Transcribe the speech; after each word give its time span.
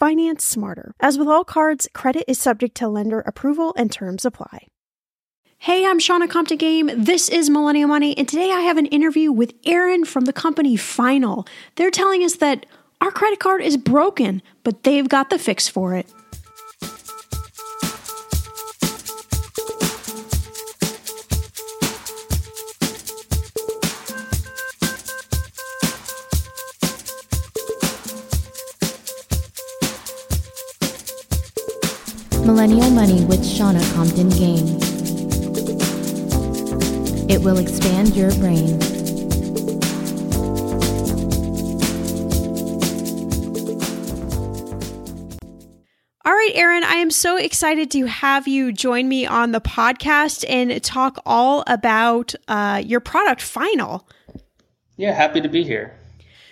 Finance 0.00 0.42
smarter. 0.42 0.94
As 0.98 1.18
with 1.18 1.28
all 1.28 1.44
cards, 1.44 1.86
credit 1.92 2.24
is 2.26 2.40
subject 2.40 2.74
to 2.78 2.88
lender 2.88 3.20
approval 3.20 3.74
and 3.76 3.92
terms 3.92 4.24
apply. 4.24 4.66
Hey, 5.58 5.84
I'm 5.84 5.98
Shannah 5.98 6.26
Compton 6.26 6.56
Game. 6.56 6.90
This 6.96 7.28
is 7.28 7.50
Millennial 7.50 7.86
Money, 7.86 8.16
and 8.16 8.26
today 8.26 8.50
I 8.50 8.60
have 8.60 8.78
an 8.78 8.86
interview 8.86 9.30
with 9.30 9.52
Aaron 9.66 10.06
from 10.06 10.24
the 10.24 10.32
company 10.32 10.74
Final. 10.74 11.46
They're 11.76 11.90
telling 11.90 12.24
us 12.24 12.36
that 12.36 12.64
our 13.02 13.10
credit 13.10 13.40
card 13.40 13.60
is 13.60 13.76
broken, 13.76 14.40
but 14.64 14.84
they've 14.84 15.06
got 15.06 15.28
the 15.28 15.38
fix 15.38 15.68
for 15.68 15.94
it. 15.94 16.10
Millennial 32.50 32.90
Money 32.90 33.24
with 33.26 33.46
Shannah 33.46 33.84
Compton 33.94 34.28
Game. 34.30 34.66
It 37.30 37.40
will 37.44 37.58
expand 37.58 38.16
your 38.16 38.32
brain. 38.38 38.72
All 46.24 46.32
right, 46.32 46.50
Aaron, 46.54 46.82
I 46.82 46.94
am 46.94 47.12
so 47.12 47.36
excited 47.36 47.88
to 47.92 48.06
have 48.06 48.48
you 48.48 48.72
join 48.72 49.08
me 49.08 49.26
on 49.26 49.52
the 49.52 49.60
podcast 49.60 50.44
and 50.48 50.82
talk 50.82 51.22
all 51.24 51.62
about 51.68 52.34
uh, 52.48 52.82
your 52.84 52.98
product, 52.98 53.42
Final. 53.42 54.08
Yeah, 54.96 55.12
happy 55.12 55.40
to 55.40 55.48
be 55.48 55.62
here. 55.62 55.99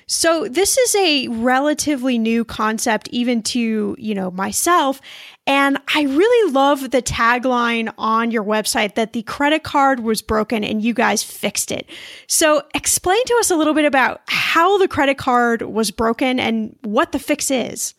So 0.08 0.48
this 0.48 0.76
is 0.76 0.96
a 0.96 1.28
relatively 1.28 2.18
new 2.18 2.44
concept 2.44 3.08
even 3.08 3.42
to, 3.44 3.94
you 3.98 4.14
know, 4.14 4.30
myself 4.30 5.00
and 5.48 5.78
I 5.94 6.02
really 6.02 6.52
love 6.52 6.90
the 6.90 7.00
tagline 7.00 7.90
on 7.96 8.30
your 8.30 8.44
website 8.44 8.96
that 8.96 9.14
the 9.14 9.22
credit 9.22 9.62
card 9.62 10.00
was 10.00 10.20
broken 10.20 10.62
and 10.62 10.82
you 10.82 10.92
guys 10.92 11.22
fixed 11.22 11.72
it. 11.72 11.88
So 12.26 12.62
explain 12.74 13.24
to 13.24 13.36
us 13.40 13.50
a 13.50 13.56
little 13.56 13.72
bit 13.72 13.86
about 13.86 14.20
how 14.28 14.76
the 14.76 14.86
credit 14.86 15.16
card 15.16 15.62
was 15.62 15.90
broken 15.90 16.38
and 16.38 16.76
what 16.82 17.12
the 17.12 17.18
fix 17.18 17.50
is. 17.50 17.94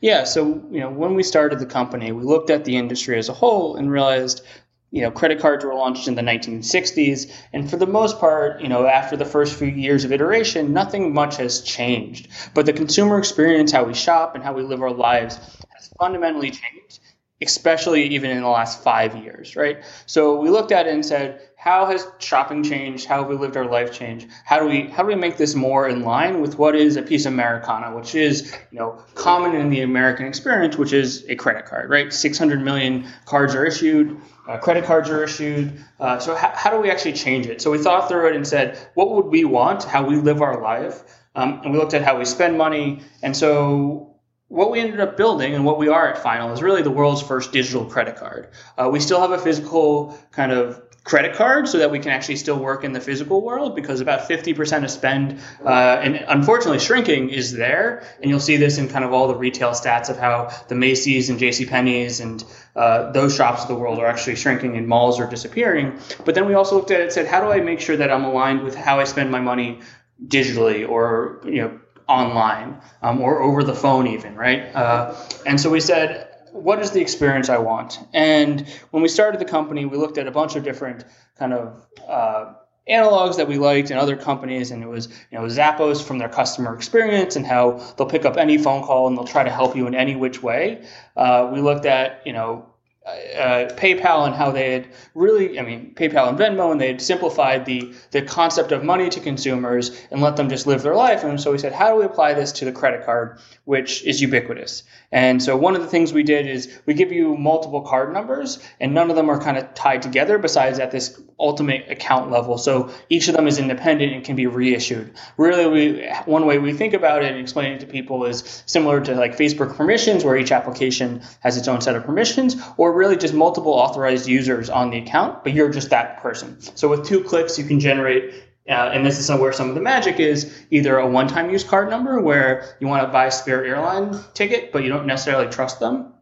Yeah, 0.00 0.24
so 0.24 0.60
you 0.72 0.80
know, 0.80 0.90
when 0.90 1.14
we 1.14 1.22
started 1.22 1.60
the 1.60 1.66
company, 1.66 2.10
we 2.10 2.24
looked 2.24 2.50
at 2.50 2.64
the 2.64 2.76
industry 2.76 3.16
as 3.16 3.28
a 3.28 3.32
whole 3.32 3.76
and 3.76 3.88
realized 3.88 4.44
you 4.92 5.00
know, 5.00 5.10
credit 5.10 5.40
cards 5.40 5.64
were 5.64 5.74
launched 5.74 6.06
in 6.06 6.14
the 6.14 6.22
1960s, 6.22 7.32
and 7.54 7.68
for 7.68 7.78
the 7.78 7.86
most 7.86 8.20
part, 8.20 8.60
you 8.60 8.68
know, 8.68 8.86
after 8.86 9.16
the 9.16 9.24
first 9.24 9.58
few 9.58 9.68
years 9.68 10.04
of 10.04 10.12
iteration, 10.12 10.74
nothing 10.74 11.14
much 11.14 11.38
has 11.38 11.62
changed. 11.62 12.28
But 12.52 12.66
the 12.66 12.74
consumer 12.74 13.18
experience, 13.18 13.72
how 13.72 13.84
we 13.84 13.94
shop 13.94 14.34
and 14.34 14.44
how 14.44 14.52
we 14.52 14.62
live 14.62 14.82
our 14.82 14.92
lives, 14.92 15.36
has 15.74 15.90
fundamentally 15.98 16.50
changed, 16.50 17.00
especially 17.40 18.04
even 18.08 18.30
in 18.30 18.42
the 18.42 18.48
last 18.48 18.82
five 18.82 19.16
years, 19.16 19.56
right? 19.56 19.82
So 20.04 20.38
we 20.38 20.50
looked 20.50 20.72
at 20.72 20.86
it 20.86 20.92
and 20.92 21.04
said, 21.04 21.40
how 21.62 21.86
has 21.86 22.04
shopping 22.18 22.64
changed? 22.64 23.06
How 23.06 23.18
have 23.18 23.28
we 23.28 23.36
lived 23.36 23.56
our 23.56 23.64
life 23.64 23.92
changed? 23.92 24.26
How 24.44 24.58
do 24.58 24.66
we 24.66 24.88
how 24.88 25.04
do 25.04 25.06
we 25.06 25.14
make 25.14 25.36
this 25.36 25.54
more 25.54 25.88
in 25.88 26.02
line 26.02 26.40
with 26.40 26.58
what 26.58 26.74
is 26.74 26.96
a 26.96 27.02
piece 27.02 27.24
of 27.24 27.34
Americana, 27.34 27.94
which 27.94 28.16
is 28.16 28.52
you 28.72 28.80
know 28.80 29.00
common 29.14 29.54
in 29.54 29.70
the 29.70 29.82
American 29.82 30.26
experience, 30.26 30.76
which 30.76 30.92
is 30.92 31.24
a 31.28 31.36
credit 31.36 31.64
card, 31.66 31.88
right? 31.88 32.12
600 32.12 32.60
million 32.60 33.06
cards 33.26 33.54
are 33.54 33.64
issued, 33.64 34.20
uh, 34.48 34.58
credit 34.58 34.86
cards 34.86 35.08
are 35.08 35.22
issued. 35.22 35.72
Uh, 36.00 36.18
so 36.18 36.34
how, 36.34 36.50
how 36.52 36.70
do 36.70 36.80
we 36.80 36.90
actually 36.90 37.12
change 37.12 37.46
it? 37.46 37.62
So 37.62 37.70
we 37.70 37.78
thought 37.78 38.08
through 38.08 38.30
it 38.30 38.34
and 38.34 38.44
said, 38.44 38.76
what 38.94 39.12
would 39.12 39.26
we 39.26 39.44
want? 39.44 39.84
How 39.84 40.04
we 40.04 40.16
live 40.16 40.42
our 40.42 40.60
life? 40.60 41.04
Um, 41.36 41.60
and 41.62 41.72
we 41.72 41.78
looked 41.78 41.94
at 41.94 42.02
how 42.02 42.18
we 42.18 42.24
spend 42.24 42.58
money. 42.58 43.02
And 43.22 43.36
so 43.36 44.16
what 44.48 44.72
we 44.72 44.80
ended 44.80 44.98
up 44.98 45.16
building 45.16 45.54
and 45.54 45.64
what 45.64 45.78
we 45.78 45.86
are 45.86 46.08
at 46.08 46.18
Final 46.18 46.50
is 46.50 46.60
really 46.60 46.82
the 46.82 46.90
world's 46.90 47.22
first 47.22 47.52
digital 47.52 47.84
credit 47.84 48.16
card. 48.16 48.48
Uh, 48.76 48.90
we 48.92 48.98
still 48.98 49.20
have 49.20 49.30
a 49.30 49.38
physical 49.38 50.18
kind 50.32 50.50
of 50.50 50.82
credit 51.04 51.34
card 51.34 51.68
so 51.68 51.78
that 51.78 51.90
we 51.90 51.98
can 51.98 52.12
actually 52.12 52.36
still 52.36 52.58
work 52.58 52.84
in 52.84 52.92
the 52.92 53.00
physical 53.00 53.40
world 53.40 53.74
because 53.74 54.00
about 54.00 54.28
50% 54.28 54.84
of 54.84 54.90
spend 54.90 55.40
uh, 55.64 55.68
and 55.68 56.16
unfortunately 56.28 56.78
shrinking 56.78 57.30
is 57.30 57.52
there. 57.52 58.04
And 58.20 58.30
you'll 58.30 58.40
see 58.40 58.56
this 58.56 58.78
in 58.78 58.88
kind 58.88 59.04
of 59.04 59.12
all 59.12 59.26
the 59.26 59.34
retail 59.34 59.70
stats 59.70 60.10
of 60.10 60.16
how 60.16 60.50
the 60.68 60.76
macy's 60.76 61.28
and 61.28 61.40
jc 61.40 61.68
penney's 61.68 62.20
and 62.20 62.44
uh, 62.76 63.10
those 63.12 63.34
shops 63.34 63.62
of 63.62 63.68
the 63.68 63.74
world 63.74 63.98
are 63.98 64.06
actually 64.06 64.36
shrinking 64.36 64.76
and 64.76 64.86
malls 64.86 65.18
are 65.18 65.28
disappearing. 65.28 65.98
But 66.24 66.34
then 66.34 66.46
we 66.46 66.54
also 66.54 66.76
looked 66.76 66.92
at 66.92 67.00
it 67.00 67.04
and 67.04 67.12
said 67.12 67.26
how 67.26 67.40
do 67.40 67.50
i 67.50 67.60
make 67.60 67.80
sure 67.80 67.96
that 67.96 68.10
i'm 68.10 68.24
aligned 68.24 68.62
with 68.62 68.74
how 68.74 69.00
i 69.00 69.04
spend 69.04 69.30
my 69.30 69.40
money 69.40 69.80
digitally 70.28 70.88
or 70.88 71.40
you 71.44 71.62
know 71.62 71.80
online 72.08 72.80
um, 73.00 73.20
or 73.20 73.42
over 73.42 73.64
the 73.64 73.74
phone 73.74 74.06
even 74.06 74.36
right? 74.36 74.74
Uh, 74.74 75.16
and 75.46 75.60
so 75.60 75.70
we 75.70 75.80
said 75.80 76.31
what 76.52 76.78
is 76.80 76.90
the 76.92 77.00
experience 77.00 77.48
i 77.48 77.58
want 77.58 77.98
and 78.12 78.68
when 78.90 79.02
we 79.02 79.08
started 79.08 79.40
the 79.40 79.44
company 79.44 79.84
we 79.84 79.96
looked 79.96 80.18
at 80.18 80.26
a 80.26 80.30
bunch 80.30 80.54
of 80.54 80.62
different 80.62 81.04
kind 81.38 81.52
of 81.52 81.86
uh, 82.08 82.52
analogs 82.88 83.36
that 83.36 83.46
we 83.46 83.58
liked 83.58 83.90
in 83.90 83.96
other 83.96 84.16
companies, 84.16 84.70
and 84.70 84.82
it 84.82 84.88
was 84.88 85.08
you 85.30 85.38
know 85.38 85.44
Zappos 85.44 86.02
from 86.02 86.18
their 86.18 86.28
customer 86.28 86.74
experience 86.74 87.36
and 87.36 87.46
how 87.46 87.72
they'll 87.96 88.08
pick 88.08 88.24
up 88.24 88.36
any 88.36 88.58
phone 88.58 88.82
call 88.82 89.06
and 89.06 89.16
they'll 89.16 89.24
try 89.24 89.44
to 89.44 89.50
help 89.50 89.76
you 89.76 89.86
in 89.86 89.94
any 89.94 90.16
which 90.16 90.42
way. 90.42 90.84
Uh, 91.16 91.50
we 91.52 91.60
looked 91.60 91.86
at 91.86 92.22
you 92.26 92.32
know 92.32 92.66
uh, 93.04 93.68
PayPal 93.74 94.26
and 94.26 94.34
how 94.34 94.52
they 94.52 94.72
had 94.72 94.88
really, 95.14 95.58
I 95.58 95.62
mean, 95.62 95.92
PayPal 95.94 96.28
and 96.28 96.38
Venmo, 96.38 96.70
and 96.70 96.80
they 96.80 96.86
had 96.86 97.02
simplified 97.02 97.64
the 97.64 97.92
the 98.12 98.22
concept 98.22 98.70
of 98.70 98.84
money 98.84 99.08
to 99.10 99.20
consumers 99.20 100.00
and 100.10 100.20
let 100.20 100.36
them 100.36 100.48
just 100.48 100.66
live 100.66 100.82
their 100.82 100.94
life. 100.94 101.24
And 101.24 101.40
so 101.40 101.50
we 101.50 101.58
said, 101.58 101.72
how 101.72 101.90
do 101.90 101.96
we 101.96 102.04
apply 102.04 102.34
this 102.34 102.52
to 102.52 102.64
the 102.64 102.72
credit 102.72 103.04
card, 103.04 103.40
which 103.64 104.04
is 104.04 104.20
ubiquitous? 104.20 104.84
And 105.10 105.42
so 105.42 105.56
one 105.56 105.74
of 105.74 105.82
the 105.82 105.88
things 105.88 106.12
we 106.12 106.22
did 106.22 106.46
is 106.46 106.80
we 106.86 106.94
give 106.94 107.10
you 107.10 107.36
multiple 107.36 107.80
card 107.80 108.12
numbers, 108.12 108.60
and 108.80 108.94
none 108.94 109.10
of 109.10 109.16
them 109.16 109.28
are 109.28 109.40
kind 109.40 109.58
of 109.58 109.74
tied 109.74 110.02
together 110.02 110.38
besides 110.38 110.78
at 110.78 110.92
this 110.92 111.20
ultimate 111.40 111.90
account 111.90 112.30
level. 112.30 112.56
So 112.56 112.90
each 113.08 113.26
of 113.26 113.34
them 113.34 113.48
is 113.48 113.58
independent 113.58 114.12
and 114.12 114.24
can 114.24 114.36
be 114.36 114.46
reissued. 114.46 115.12
Really, 115.36 115.66
we 115.66 116.08
one 116.24 116.46
way 116.46 116.58
we 116.58 116.72
think 116.72 116.94
about 116.94 117.24
it 117.24 117.32
and 117.32 117.40
explain 117.40 117.72
it 117.72 117.80
to 117.80 117.86
people 117.86 118.24
is 118.26 118.62
similar 118.66 119.00
to 119.00 119.14
like 119.16 119.36
Facebook 119.36 119.76
permissions, 119.76 120.24
where 120.24 120.36
each 120.36 120.52
application 120.52 121.22
has 121.40 121.56
its 121.56 121.66
own 121.66 121.80
set 121.80 121.96
of 121.96 122.04
permissions, 122.04 122.56
or 122.76 122.91
really 122.92 123.16
just 123.16 123.34
multiple 123.34 123.72
authorized 123.72 124.26
users 124.26 124.70
on 124.70 124.90
the 124.90 124.98
account, 124.98 125.42
but 125.44 125.52
you're 125.52 125.70
just 125.70 125.90
that 125.90 126.20
person. 126.20 126.60
So 126.60 126.88
with 126.88 127.06
two 127.06 127.22
clicks, 127.22 127.58
you 127.58 127.64
can 127.64 127.80
generate 127.80 128.34
uh, 128.68 128.90
and 128.94 129.04
this 129.04 129.18
is 129.18 129.28
where 129.28 129.52
some 129.52 129.68
of 129.68 129.74
the 129.74 129.80
magic 129.80 130.20
is 130.20 130.64
either 130.70 130.96
a 130.98 131.06
one 131.06 131.26
time 131.26 131.50
use 131.50 131.64
card 131.64 131.90
number 131.90 132.20
where 132.20 132.76
you 132.80 132.86
want 132.86 133.02
to 133.02 133.12
buy 133.12 133.26
a 133.26 133.30
Spirit 133.30 133.68
airline 133.68 134.16
ticket, 134.34 134.70
but 134.70 134.84
you 134.84 134.88
don't 134.88 135.06
necessarily 135.06 135.50
trust 135.50 135.80
them. 135.80 136.12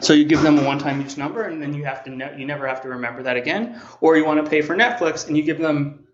So 0.00 0.12
you 0.12 0.26
give 0.26 0.42
them 0.42 0.58
a 0.58 0.64
one 0.64 0.78
time 0.78 1.00
use 1.00 1.16
number 1.16 1.44
and 1.44 1.62
then 1.62 1.72
you 1.72 1.84
have 1.84 2.04
to 2.04 2.10
ne- 2.10 2.38
you 2.38 2.46
never 2.46 2.68
have 2.68 2.82
to 2.82 2.88
remember 2.88 3.22
that 3.22 3.36
again. 3.36 3.80
Or 4.00 4.16
you 4.16 4.24
want 4.24 4.44
to 4.44 4.48
pay 4.48 4.60
for 4.60 4.76
Netflix 4.76 5.26
and 5.26 5.36
you 5.36 5.42
give 5.42 5.58
them 5.58 6.06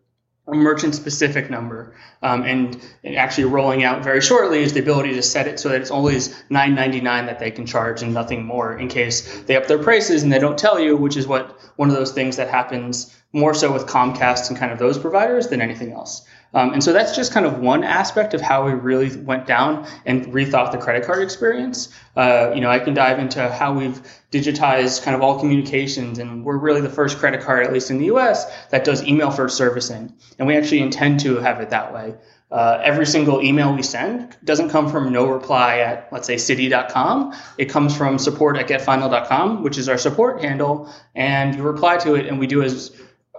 a 0.46 0.54
merchant 0.54 0.94
specific 0.94 1.50
number. 1.50 1.94
Um, 2.22 2.42
and, 2.42 2.80
and, 3.02 3.16
actually 3.16 3.44
rolling 3.44 3.82
out 3.82 4.04
very 4.04 4.20
shortly 4.20 4.62
is 4.62 4.72
the 4.72 4.80
ability 4.80 5.14
to 5.14 5.22
set 5.22 5.46
it 5.46 5.58
so 5.58 5.70
that 5.70 5.80
it's 5.80 5.90
always 5.90 6.28
$9.99 6.50 7.02
that 7.26 7.38
they 7.38 7.50
can 7.50 7.66
charge 7.66 8.02
and 8.02 8.12
nothing 8.12 8.44
more 8.44 8.76
in 8.76 8.88
case 8.88 9.42
they 9.42 9.56
up 9.56 9.66
their 9.66 9.78
prices 9.78 10.22
and 10.22 10.32
they 10.32 10.38
don't 10.38 10.58
tell 10.58 10.78
you, 10.78 10.96
which 10.96 11.16
is 11.16 11.26
what 11.26 11.58
one 11.76 11.88
of 11.88 11.94
those 11.94 12.12
things 12.12 12.36
that 12.36 12.48
happens 12.48 13.14
more 13.34 13.52
so 13.52 13.72
with 13.72 13.86
Comcast 13.86 14.48
and 14.48 14.56
kind 14.56 14.72
of 14.72 14.78
those 14.78 14.96
providers 14.96 15.48
than 15.48 15.60
anything 15.60 15.92
else. 15.92 16.24
Um, 16.54 16.72
and 16.72 16.84
so 16.84 16.92
that's 16.92 17.16
just 17.16 17.32
kind 17.32 17.44
of 17.46 17.58
one 17.58 17.82
aspect 17.82 18.32
of 18.32 18.40
how 18.40 18.64
we 18.64 18.72
really 18.72 19.14
went 19.16 19.44
down 19.46 19.88
and 20.06 20.26
rethought 20.26 20.70
the 20.70 20.78
credit 20.78 21.04
card 21.04 21.20
experience. 21.20 21.92
Uh, 22.16 22.52
you 22.54 22.60
know, 22.60 22.70
I 22.70 22.78
can 22.78 22.94
dive 22.94 23.18
into 23.18 23.50
how 23.50 23.74
we've 23.74 24.00
digitized 24.30 25.02
kind 25.02 25.16
of 25.16 25.22
all 25.22 25.40
communications, 25.40 26.20
and 26.20 26.44
we're 26.44 26.56
really 26.56 26.80
the 26.80 26.88
first 26.88 27.18
credit 27.18 27.40
card, 27.40 27.66
at 27.66 27.72
least 27.72 27.90
in 27.90 27.98
the 27.98 28.06
U.S., 28.06 28.46
that 28.70 28.84
does 28.84 29.02
email 29.02 29.32
first 29.32 29.56
servicing, 29.56 30.14
and 30.38 30.46
we 30.46 30.56
actually 30.56 30.80
intend 30.80 31.20
to 31.20 31.36
have 31.38 31.60
it 31.60 31.70
that 31.70 31.92
way. 31.92 32.14
Uh, 32.52 32.80
every 32.84 33.04
single 33.04 33.42
email 33.42 33.74
we 33.74 33.82
send 33.82 34.36
doesn't 34.44 34.68
come 34.68 34.88
from 34.88 35.12
no 35.12 35.26
reply 35.26 35.78
at 35.78 36.06
let's 36.12 36.26
say 36.26 36.36
citi.com. 36.36 37.34
it 37.58 37.64
comes 37.64 37.96
from 37.96 38.16
support 38.16 38.56
at 38.56 38.68
getfinal.com 38.68 39.62
which 39.64 39.76
is 39.76 39.88
our 39.88 39.98
support 39.98 40.40
handle 40.40 40.88
and 41.16 41.56
you 41.56 41.62
reply 41.62 41.96
to 41.96 42.14
it 42.14 42.26
and 42.26 42.38
we 42.38 42.46
do 42.46 42.62
as 42.62 42.92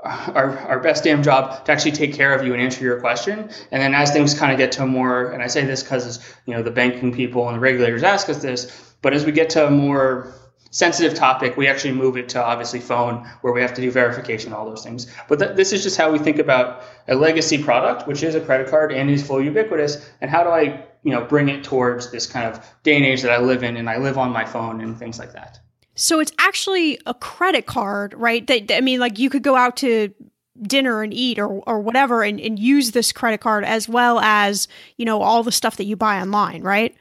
our, 0.05 0.57
our 0.59 0.79
best 0.79 1.03
damn 1.03 1.23
job 1.23 1.65
to 1.65 1.71
actually 1.71 1.91
take 1.91 2.13
care 2.13 2.33
of 2.33 2.45
you 2.45 2.53
and 2.53 2.61
answer 2.61 2.83
your 2.83 2.99
question. 2.99 3.49
And 3.71 3.81
then 3.81 3.93
as 3.93 4.11
things 4.11 4.37
kind 4.37 4.51
of 4.51 4.57
get 4.57 4.71
to 4.73 4.85
more, 4.85 5.31
and 5.31 5.41
I 5.41 5.47
say 5.47 5.65
this 5.65 5.83
because 5.83 6.19
you 6.45 6.53
know 6.53 6.61
the 6.61 6.71
banking 6.71 7.13
people 7.13 7.47
and 7.47 7.57
the 7.57 7.59
regulators 7.59 8.03
ask 8.03 8.29
us 8.29 8.41
this, 8.41 8.93
but 9.01 9.13
as 9.13 9.25
we 9.25 9.31
get 9.31 9.49
to 9.51 9.67
a 9.67 9.71
more 9.71 10.33
sensitive 10.71 11.13
topic, 11.13 11.55
we 11.55 11.67
actually 11.67 11.93
move 11.93 12.17
it 12.17 12.29
to 12.29 12.43
obviously 12.43 12.79
phone 12.79 13.25
where 13.41 13.53
we 13.53 13.61
have 13.61 13.73
to 13.73 13.81
do 13.81 13.89
verification, 13.89 14.51
all 14.51 14.65
those 14.65 14.83
things. 14.83 15.07
But 15.29 15.39
th- 15.39 15.55
this 15.55 15.71
is 15.71 15.83
just 15.83 15.95
how 15.95 16.11
we 16.11 16.19
think 16.19 16.37
about 16.37 16.83
a 17.07 17.15
legacy 17.15 17.63
product, 17.63 18.07
which 18.07 18.23
is 18.23 18.35
a 18.35 18.41
credit 18.41 18.69
card 18.69 18.91
and 18.91 19.09
is 19.09 19.25
full 19.25 19.41
ubiquitous. 19.41 20.05
And 20.19 20.29
how 20.29 20.43
do 20.43 20.49
I, 20.49 20.83
you 21.03 21.11
know, 21.11 21.23
bring 21.23 21.47
it 21.47 21.63
towards 21.63 22.11
this 22.11 22.27
kind 22.27 22.45
of 22.45 22.65
day 22.83 22.97
and 22.97 23.05
age 23.05 23.21
that 23.21 23.31
I 23.31 23.37
live 23.37 23.63
in 23.63 23.77
and 23.77 23.89
I 23.89 23.97
live 23.97 24.17
on 24.17 24.31
my 24.31 24.43
phone 24.43 24.81
and 24.81 24.97
things 24.97 25.17
like 25.17 25.31
that. 25.31 25.59
So 25.95 26.19
it's 26.19 26.31
actually 26.37 26.99
a 27.05 27.13
credit 27.13 27.65
card, 27.65 28.13
right? 28.13 28.45
That 28.47 28.71
I 28.75 28.81
mean, 28.81 28.99
like 28.99 29.17
you 29.17 29.29
could 29.29 29.43
go 29.43 29.55
out 29.55 29.77
to 29.77 30.13
dinner 30.61 31.01
and 31.03 31.13
eat 31.13 31.39
or, 31.39 31.47
or 31.47 31.79
whatever 31.79 32.23
and, 32.23 32.39
and 32.39 32.59
use 32.59 32.91
this 32.91 33.11
credit 33.11 33.41
card 33.41 33.65
as 33.65 33.89
well 33.89 34.19
as, 34.19 34.67
you 34.97 35.05
know, 35.05 35.21
all 35.21 35.43
the 35.43 35.51
stuff 35.51 35.77
that 35.77 35.85
you 35.85 35.95
buy 35.95 36.21
online, 36.21 36.61
right? 36.61 36.95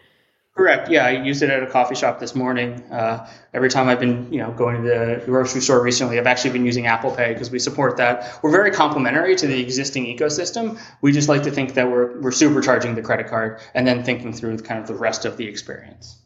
Correct. 0.57 0.89
Yeah, 0.89 1.07
I 1.07 1.11
used 1.11 1.43
it 1.43 1.51
at 1.51 1.65
a 1.65 1.67
coffee 1.67 1.97
shop 1.97 2.21
this 2.21 2.37
morning. 2.37 2.81
Uh, 2.85 3.29
every 3.53 3.69
time 3.69 3.89
I've 3.89 3.99
been, 3.99 4.33
you 4.33 4.39
know, 4.39 4.53
going 4.53 4.85
to 4.85 4.89
the 4.89 5.23
grocery 5.27 5.61
store 5.61 5.83
recently, 5.83 6.17
I've 6.17 6.29
actually 6.29 6.53
been 6.53 6.65
using 6.65 6.87
Apple 6.87 7.11
Pay 7.11 7.33
because 7.33 7.51
we 7.51 7.59
support 7.59 7.97
that. 7.97 8.39
We're 8.41 8.53
very 8.53 8.71
complementary 8.71 9.35
to 9.35 9.49
the 9.49 9.61
existing 9.61 10.07
ecosystem. 10.07 10.81
We 11.01 11.11
just 11.11 11.29
like 11.29 11.43
to 11.43 11.51
think 11.51 11.75
that 11.75 11.91
we're 11.91 12.21
we're 12.21 12.31
supercharging 12.31 12.95
the 12.95 13.03
credit 13.03 13.27
card 13.27 13.61
and 13.75 13.85
then 13.85 14.05
thinking 14.05 14.33
through 14.33 14.59
kind 14.59 14.81
of 14.81 14.87
the 14.87 14.95
rest 14.95 15.25
of 15.25 15.37
the 15.37 15.47
experience. 15.49 16.24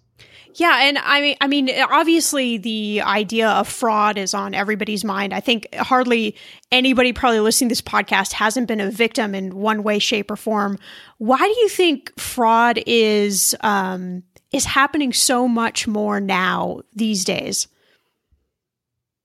Yeah, 0.58 0.76
and 0.82 0.98
I 0.98 1.20
mean, 1.20 1.36
I 1.40 1.46
mean, 1.46 1.70
obviously, 1.88 2.58
the 2.58 3.00
idea 3.02 3.48
of 3.48 3.68
fraud 3.68 4.18
is 4.18 4.34
on 4.34 4.54
everybody's 4.54 5.04
mind. 5.04 5.32
I 5.32 5.38
think 5.38 5.72
hardly 5.76 6.34
anybody 6.72 7.12
probably 7.12 7.38
listening 7.38 7.68
to 7.68 7.72
this 7.74 7.80
podcast 7.80 8.32
hasn't 8.32 8.66
been 8.66 8.80
a 8.80 8.90
victim 8.90 9.36
in 9.36 9.54
one 9.54 9.84
way, 9.84 10.00
shape, 10.00 10.32
or 10.32 10.36
form. 10.36 10.76
Why 11.18 11.38
do 11.38 11.60
you 11.60 11.68
think 11.68 12.18
fraud 12.18 12.80
is 12.88 13.54
um, 13.60 14.24
is 14.50 14.64
happening 14.64 15.12
so 15.12 15.46
much 15.46 15.86
more 15.86 16.18
now 16.20 16.80
these 16.92 17.24
days? 17.24 17.68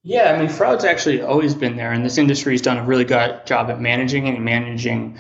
Yeah, 0.04 0.34
I 0.34 0.38
mean, 0.38 0.50
fraud's 0.50 0.86
actually 0.86 1.24
always 1.24 1.56
been 1.56 1.78
there, 1.78 1.92
and 1.92 2.06
this 2.06 2.20
industry 2.20 2.54
has 2.54 2.62
done 2.62 2.78
a 2.78 2.84
really 2.84 3.06
good 3.06 3.44
job 3.48 3.72
at 3.72 3.82
managing 3.82 4.28
and 4.28 4.46
managing 4.46 5.18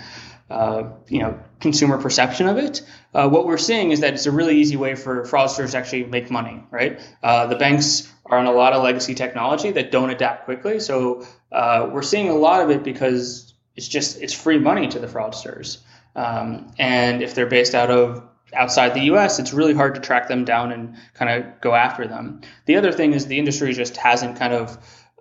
uh, 0.51 0.83
you 1.07 1.19
know 1.19 1.39
consumer 1.63 1.97
perception 1.97 2.47
of 2.47 2.57
it. 2.57 2.83
Uh, 3.13 3.27
what 3.27 3.47
we're 3.47 3.57
seeing 3.57 3.89
is 3.91 4.01
that 4.01 4.13
it's 4.13 4.27
a 4.27 4.31
really 4.31 4.57
easy 4.59 4.75
way 4.75 4.93
for 4.93 5.23
fraudsters 5.23 5.71
to 5.71 5.77
actually 5.77 6.03
make 6.03 6.29
money. 6.29 6.61
Right, 6.69 7.01
uh, 7.23 7.47
the 7.47 7.55
banks 7.55 8.11
are 8.27 8.37
on 8.37 8.45
a 8.45 8.51
lot 8.51 8.73
of 8.73 8.83
legacy 8.83 9.15
technology 9.15 9.71
that 9.71 9.91
don't 9.91 10.11
adapt 10.11 10.45
quickly, 10.45 10.79
so 10.79 11.25
uh, 11.51 11.89
we're 11.91 12.03
seeing 12.03 12.29
a 12.29 12.35
lot 12.35 12.61
of 12.61 12.69
it 12.69 12.83
because 12.83 13.53
it's 13.75 13.87
just 13.87 14.21
it's 14.21 14.33
free 14.33 14.59
money 14.59 14.87
to 14.89 14.99
the 14.99 15.07
fraudsters. 15.07 15.79
Um, 16.15 16.71
and 16.77 17.23
if 17.23 17.33
they're 17.33 17.47
based 17.47 17.73
out 17.73 17.89
of 17.89 18.23
outside 18.53 18.93
the 18.93 19.05
US, 19.13 19.39
it's 19.39 19.53
really 19.53 19.73
hard 19.73 19.95
to 19.95 20.01
track 20.01 20.27
them 20.27 20.45
down 20.45 20.71
and 20.71 20.95
kind 21.15 21.31
of 21.31 21.59
go 21.61 21.73
after 21.73 22.07
them. 22.07 22.41
The 22.65 22.75
other 22.75 22.91
thing 22.91 23.13
is 23.13 23.25
the 23.25 23.39
industry 23.39 23.73
just 23.73 23.97
hasn't 23.97 24.37
kind 24.37 24.53
of 24.53 24.77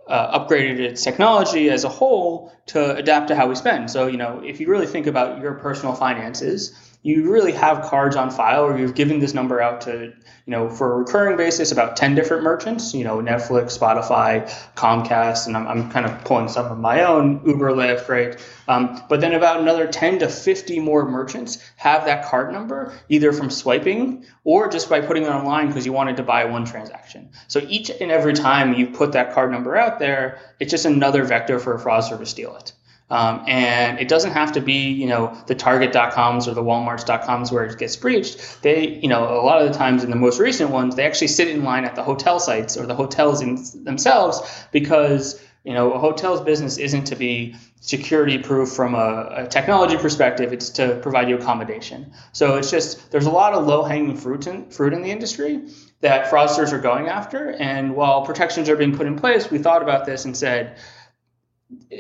uh, 0.07 0.39
upgraded 0.39 0.79
its 0.79 1.03
technology 1.03 1.71
as 1.71 1.85
a 1.85 1.89
whole 1.89 2.53
to 2.67 2.97
adapt 2.97 3.29
to 3.29 3.37
how 3.37 3.49
we 3.49 3.55
spend. 3.55 3.91
So, 3.91 4.07
you 4.07 4.17
know, 4.17 4.43
if 4.45 4.61
you 4.61 4.69
really 4.69 4.87
think 4.87 5.07
about 5.07 5.41
your 5.41 5.55
personal 5.55 5.95
finances, 5.95 6.75
you 7.03 7.31
really 7.31 7.53
have 7.53 7.83
cards 7.83 8.15
on 8.15 8.31
file 8.31 8.65
or 8.65 8.79
you've 8.79 8.95
given 8.95 9.19
this 9.19 9.35
number 9.35 9.61
out 9.61 9.81
to 9.83 10.13
you 10.47 10.51
know 10.51 10.69
for 10.69 10.93
a 10.93 10.97
recurring 10.99 11.37
basis 11.37 11.73
about 11.73 11.97
10 11.97 12.15
different 12.15 12.43
merchants 12.43 12.95
you 12.95 13.05
know 13.05 13.19
netflix 13.19 13.79
spotify 13.79 14.49
comcast 14.77 15.47
and 15.47 15.57
i'm, 15.57 15.67
I'm 15.67 15.91
kind 15.91 16.07
of 16.07 16.25
pulling 16.25 16.49
some 16.49 16.67
of 16.67 16.79
my 16.79 17.03
own 17.05 17.43
uber 17.47 17.71
lyft 17.71 18.09
right? 18.09 18.39
Um, 18.69 19.03
but 19.09 19.21
then 19.21 19.33
about 19.33 19.61
another 19.61 19.87
10 19.87 20.21
to 20.21 20.29
50 20.29 20.79
more 20.81 21.09
merchants 21.09 21.59
have 21.77 22.05
that 22.05 22.25
card 22.27 22.53
number 22.53 22.95
either 23.09 23.33
from 23.33 23.51
swiping 23.51 24.25
or 24.45 24.69
just 24.69 24.89
by 24.89 25.01
putting 25.01 25.25
it 25.25 25.29
online 25.29 25.69
because 25.69 25.85
you 25.87 25.93
wanted 25.93 26.17
to 26.19 26.23
buy 26.23 26.45
one 26.45 26.65
transaction. 26.65 27.31
So 27.49 27.61
each 27.69 27.91
and 27.91 28.11
every 28.11 28.35
time 28.35 28.75
you 28.75 28.87
put 28.87 29.13
that 29.13 29.33
card 29.35 29.51
number 29.51 29.77
out 29.77 29.99
there 29.99 30.39
it's 30.61 30.71
just 30.71 30.85
another 30.85 31.25
vector 31.25 31.59
for 31.59 31.75
a 31.75 31.81
fraudster 31.81 32.19
to 32.19 32.27
steal 32.27 32.57
it 32.57 32.73
um, 33.13 33.45
and 33.47 34.01
it 34.01 34.09
doesn't 34.09 34.31
have 34.31 34.53
to 34.53 34.63
be, 34.63 34.89
you 34.89 35.07
know, 35.07 35.37
the 35.47 35.55
Target.coms 35.55 36.49
or 36.49 36.55
the 36.55 36.63
Walmarts.coms 36.63 37.53
where 37.53 37.67
it 37.67 37.79
gets 37.79 37.95
breached. 37.95 38.63
They, 38.63 38.89
you 38.89 39.09
know, 39.09 39.25
a 39.25 39.45
lot 39.45 39.61
of 39.61 39.71
the 39.71 39.79
times 39.79 40.03
in 40.03 40.09
the 40.09 40.17
most 40.17 40.41
recent 40.41 40.71
ones, 40.71 40.97
they 40.97 41.05
actually 41.05 41.27
sit 41.27 41.49
in 41.49 41.63
line 41.63 41.85
at 41.85 41.95
the 41.95 42.03
hotel 42.03 42.41
sites 42.41 42.79
or 42.79 42.87
the 42.87 42.95
hotels 42.95 43.43
in 43.43 43.85
themselves 43.85 44.41
because, 44.73 45.39
you 45.63 45.75
know, 45.75 45.93
a 45.93 45.99
hotel's 45.99 46.41
business 46.41 46.79
isn't 46.79 47.05
to 47.05 47.15
be 47.15 47.55
security 47.83 48.39
proof 48.39 48.71
from 48.71 48.95
a, 48.95 49.29
a, 49.37 49.47
technology 49.47 49.99
perspective. 49.99 50.55
It's 50.55 50.71
to 50.71 50.99
provide 51.03 51.29
you 51.29 51.37
accommodation. 51.37 52.13
So 52.33 52.57
it's 52.57 52.71
just 52.71 53.11
there's 53.11 53.27
a 53.27 53.31
lot 53.31 53.53
of 53.53 53.67
low 53.67 53.83
hanging 53.83 54.17
fruit 54.17 54.47
in, 54.47 54.71
fruit 54.71 54.95
in 54.95 55.03
the 55.03 55.11
industry 55.11 55.69
that 56.01 56.31
fraudsters 56.31 56.73
are 56.73 56.81
going 56.81 57.09
after. 57.09 57.51
And 57.51 57.95
while 57.95 58.25
protections 58.25 58.71
are 58.71 58.77
being 58.77 58.97
put 58.97 59.07
in 59.07 59.19
place, 59.19 59.51
we 59.51 59.59
thought 59.59 59.83
about 59.83 60.07
this 60.07 60.25
and 60.25 60.35
said 60.35 60.79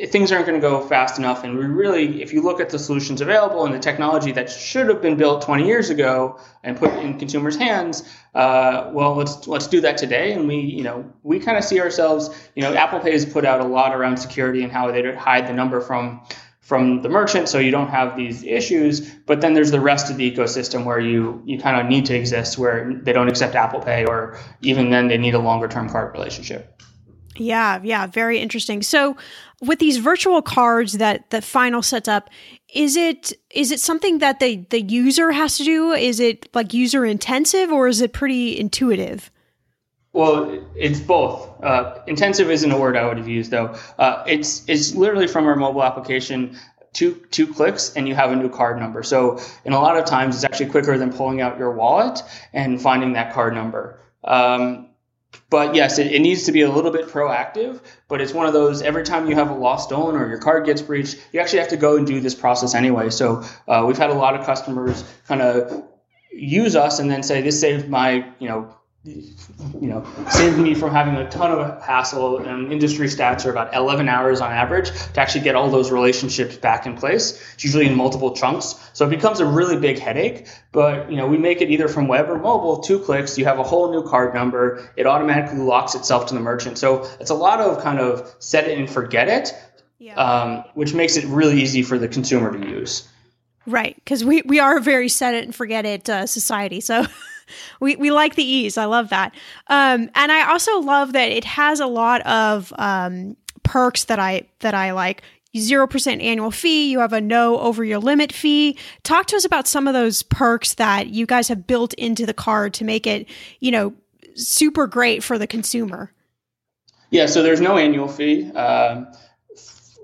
things 0.08 0.32
aren't 0.32 0.46
going 0.46 0.60
to 0.60 0.66
go 0.66 0.80
fast 0.80 1.18
enough. 1.18 1.44
And 1.44 1.56
we 1.56 1.64
really, 1.64 2.22
if 2.22 2.32
you 2.32 2.42
look 2.42 2.60
at 2.60 2.70
the 2.70 2.78
solutions 2.78 3.20
available 3.20 3.64
and 3.64 3.74
the 3.74 3.78
technology 3.78 4.32
that 4.32 4.50
should 4.50 4.88
have 4.88 5.02
been 5.02 5.16
built 5.16 5.42
20 5.42 5.66
years 5.66 5.90
ago 5.90 6.40
and 6.62 6.76
put 6.76 6.92
in 6.94 7.18
consumers' 7.18 7.56
hands, 7.56 8.02
uh, 8.34 8.90
well, 8.92 9.14
let's 9.14 9.46
let's 9.46 9.66
do 9.66 9.80
that 9.82 9.98
today. 9.98 10.32
And 10.32 10.48
we, 10.48 10.56
you 10.56 10.82
know, 10.82 11.12
we 11.22 11.38
kind 11.40 11.58
of 11.58 11.64
see 11.64 11.80
ourselves, 11.80 12.30
you 12.54 12.62
know, 12.62 12.74
Apple 12.74 13.00
Pay 13.00 13.12
has 13.12 13.26
put 13.26 13.44
out 13.44 13.60
a 13.60 13.64
lot 13.64 13.94
around 13.94 14.16
security 14.16 14.62
and 14.62 14.72
how 14.72 14.90
they 14.90 15.14
hide 15.14 15.46
the 15.46 15.52
number 15.52 15.80
from 15.80 16.22
from 16.60 17.02
the 17.02 17.08
merchant 17.08 17.48
so 17.48 17.58
you 17.58 17.72
don't 17.72 17.88
have 17.88 18.16
these 18.16 18.44
issues 18.44 19.00
but 19.26 19.40
then 19.40 19.52
there's 19.52 19.72
the 19.72 19.80
rest 19.80 20.10
of 20.12 20.16
the 20.16 20.30
ecosystem 20.30 20.84
where 20.84 21.00
you 21.00 21.42
you 21.44 21.58
kind 21.58 21.78
of 21.78 21.86
need 21.86 22.06
to 22.06 22.14
exist 22.14 22.56
where 22.56 22.94
they 23.02 23.12
don't 23.12 23.28
accept 23.28 23.56
apple 23.56 23.80
pay 23.80 24.04
or 24.06 24.38
even 24.60 24.88
then 24.88 25.08
they 25.08 25.18
need 25.18 25.34
a 25.34 25.40
longer 25.40 25.66
term 25.66 25.90
card 25.90 26.12
relationship 26.12 26.80
Yeah, 27.36 27.80
yeah, 27.82 28.06
very 28.06 28.38
interesting. 28.38 28.82
So, 28.82 29.16
with 29.62 29.78
these 29.78 29.96
virtual 29.96 30.42
cards 30.42 30.94
that 30.94 31.30
that 31.30 31.44
Final 31.44 31.82
sets 31.82 32.08
up, 32.08 32.28
is 32.74 32.96
it 32.96 33.32
is 33.50 33.70
it 33.70 33.80
something 33.80 34.18
that 34.18 34.40
the 34.40 34.66
the 34.70 34.82
user 34.82 35.30
has 35.30 35.56
to 35.56 35.64
do? 35.64 35.92
Is 35.92 36.20
it 36.20 36.48
like 36.54 36.74
user 36.74 37.04
intensive 37.06 37.70
or 37.70 37.88
is 37.88 38.00
it 38.00 38.12
pretty 38.12 38.58
intuitive? 38.58 39.30
Well, 40.12 40.62
it's 40.76 41.00
both. 41.00 41.48
Uh, 41.64 41.98
intensive 42.06 42.50
isn't 42.50 42.70
a 42.70 42.78
word 42.78 42.96
I 42.96 43.06
would 43.06 43.16
have 43.16 43.28
used 43.28 43.50
though. 43.50 43.74
Uh, 43.98 44.24
it's 44.26 44.68
it's 44.68 44.94
literally 44.94 45.28
from 45.28 45.46
our 45.46 45.56
mobile 45.56 45.82
application. 45.82 46.58
Two 46.92 47.14
two 47.30 47.46
clicks 47.46 47.94
and 47.96 48.06
you 48.06 48.14
have 48.14 48.32
a 48.32 48.36
new 48.36 48.50
card 48.50 48.78
number. 48.78 49.02
So, 49.02 49.40
in 49.64 49.72
a 49.72 49.80
lot 49.80 49.96
of 49.96 50.04
times, 50.04 50.34
it's 50.34 50.44
actually 50.44 50.68
quicker 50.68 50.98
than 50.98 51.10
pulling 51.10 51.40
out 51.40 51.58
your 51.58 51.72
wallet 51.72 52.20
and 52.52 52.82
finding 52.82 53.14
that 53.14 53.32
card 53.32 53.54
number. 53.54 53.98
Um, 54.24 54.88
but 55.50 55.74
yes, 55.74 55.98
it, 55.98 56.12
it, 56.12 56.20
needs 56.20 56.44
to 56.44 56.52
be 56.52 56.62
a 56.62 56.70
little 56.70 56.90
bit 56.90 57.08
proactive. 57.08 57.80
But 58.08 58.20
it's 58.20 58.32
one 58.32 58.46
of 58.46 58.52
those 58.52 58.82
every 58.82 59.04
time 59.04 59.28
you 59.28 59.34
have 59.34 59.50
a 59.50 59.54
lost 59.54 59.88
stolen 59.88 60.16
or 60.16 60.28
your 60.28 60.38
card 60.38 60.66
gets 60.66 60.82
breached, 60.82 61.18
you 61.32 61.40
actually 61.40 61.60
have 61.60 61.68
to 61.68 61.76
go 61.76 61.96
and 61.96 62.06
do 62.06 62.20
this 62.20 62.34
process 62.34 62.74
anyway. 62.74 63.10
So 63.10 63.44
uh, 63.68 63.84
we've 63.86 63.98
had 63.98 64.10
a 64.10 64.14
lot 64.14 64.34
of 64.34 64.46
customers 64.46 65.04
kind 65.26 65.42
of 65.42 65.84
use 66.32 66.76
us 66.76 66.98
and 66.98 67.10
then 67.10 67.22
say 67.22 67.42
this 67.42 67.60
saved 67.60 67.88
my 67.88 68.26
you 68.38 68.48
know 68.48 68.74
you 69.04 69.88
know, 69.88 70.06
saved 70.30 70.58
me 70.58 70.74
from 70.74 70.92
having 70.92 71.16
a 71.16 71.28
ton 71.28 71.50
of 71.50 71.82
hassle. 71.82 72.38
And 72.38 72.72
industry 72.72 73.08
stats 73.08 73.44
are 73.44 73.50
about 73.50 73.74
11 73.74 74.08
hours 74.08 74.40
on 74.40 74.52
average 74.52 74.90
to 74.92 75.20
actually 75.20 75.42
get 75.42 75.56
all 75.56 75.68
those 75.70 75.90
relationships 75.90 76.56
back 76.56 76.86
in 76.86 76.96
place. 76.96 77.32
It's 77.54 77.64
usually 77.64 77.86
in 77.86 77.96
multiple 77.96 78.34
chunks, 78.34 78.76
so 78.92 79.04
it 79.06 79.10
becomes 79.10 79.40
a 79.40 79.46
really 79.46 79.76
big 79.76 79.98
headache. 79.98 80.46
But 80.70 81.10
you 81.10 81.16
know, 81.16 81.26
we 81.26 81.36
make 81.36 81.60
it 81.60 81.70
either 81.70 81.88
from 81.88 82.06
web 82.06 82.30
or 82.30 82.38
mobile. 82.38 82.78
Two 82.78 83.00
clicks, 83.00 83.36
you 83.36 83.44
have 83.44 83.58
a 83.58 83.64
whole 83.64 83.90
new 83.90 84.08
card 84.08 84.34
number. 84.34 84.88
It 84.96 85.06
automatically 85.06 85.58
locks 85.58 85.96
itself 85.96 86.26
to 86.26 86.34
the 86.34 86.40
merchant. 86.40 86.78
So 86.78 87.10
it's 87.18 87.30
a 87.30 87.34
lot 87.34 87.60
of 87.60 87.82
kind 87.82 87.98
of 87.98 88.32
set 88.38 88.68
it 88.68 88.78
and 88.78 88.88
forget 88.88 89.28
it, 89.28 89.52
yeah. 89.98 90.14
um, 90.14 90.64
which 90.74 90.94
makes 90.94 91.16
it 91.16 91.24
really 91.24 91.60
easy 91.60 91.82
for 91.82 91.98
the 91.98 92.06
consumer 92.06 92.56
to 92.56 92.68
use. 92.68 93.08
Right, 93.66 93.96
because 93.96 94.24
we 94.24 94.42
we 94.42 94.60
are 94.60 94.76
a 94.76 94.80
very 94.80 95.08
set 95.08 95.34
it 95.34 95.42
and 95.42 95.52
forget 95.52 95.84
it 95.84 96.08
uh, 96.08 96.26
society. 96.26 96.80
So. 96.80 97.04
we, 97.80 97.96
we 97.96 98.10
like 98.10 98.34
the 98.34 98.44
ease. 98.44 98.78
I 98.78 98.84
love 98.84 99.10
that. 99.10 99.34
Um, 99.68 100.10
and 100.14 100.32
I 100.32 100.50
also 100.50 100.80
love 100.80 101.12
that 101.12 101.30
it 101.30 101.44
has 101.44 101.80
a 101.80 101.86
lot 101.86 102.20
of 102.22 102.72
um, 102.78 103.36
perks 103.62 104.04
that 104.04 104.18
I 104.18 104.48
that 104.60 104.74
I 104.74 104.92
like. 104.92 105.22
Zero 105.56 105.86
percent 105.86 106.22
annual 106.22 106.50
fee. 106.50 106.90
You 106.90 107.00
have 107.00 107.12
a 107.12 107.20
no 107.20 107.58
over 107.58 107.84
your 107.84 107.98
limit 107.98 108.32
fee. 108.32 108.78
Talk 109.02 109.26
to 109.26 109.36
us 109.36 109.44
about 109.44 109.68
some 109.68 109.86
of 109.86 109.92
those 109.92 110.22
perks 110.22 110.74
that 110.74 111.08
you 111.08 111.26
guys 111.26 111.48
have 111.48 111.66
built 111.66 111.92
into 111.94 112.24
the 112.24 112.32
card 112.32 112.72
to 112.74 112.84
make 112.84 113.06
it, 113.06 113.28
you 113.60 113.70
know, 113.70 113.92
super 114.34 114.86
great 114.86 115.22
for 115.22 115.38
the 115.38 115.46
consumer. 115.46 116.10
Yeah, 117.10 117.26
so 117.26 117.42
there's 117.42 117.60
no 117.60 117.76
annual 117.76 118.08
fee. 118.08 118.50
Um, 118.52 119.06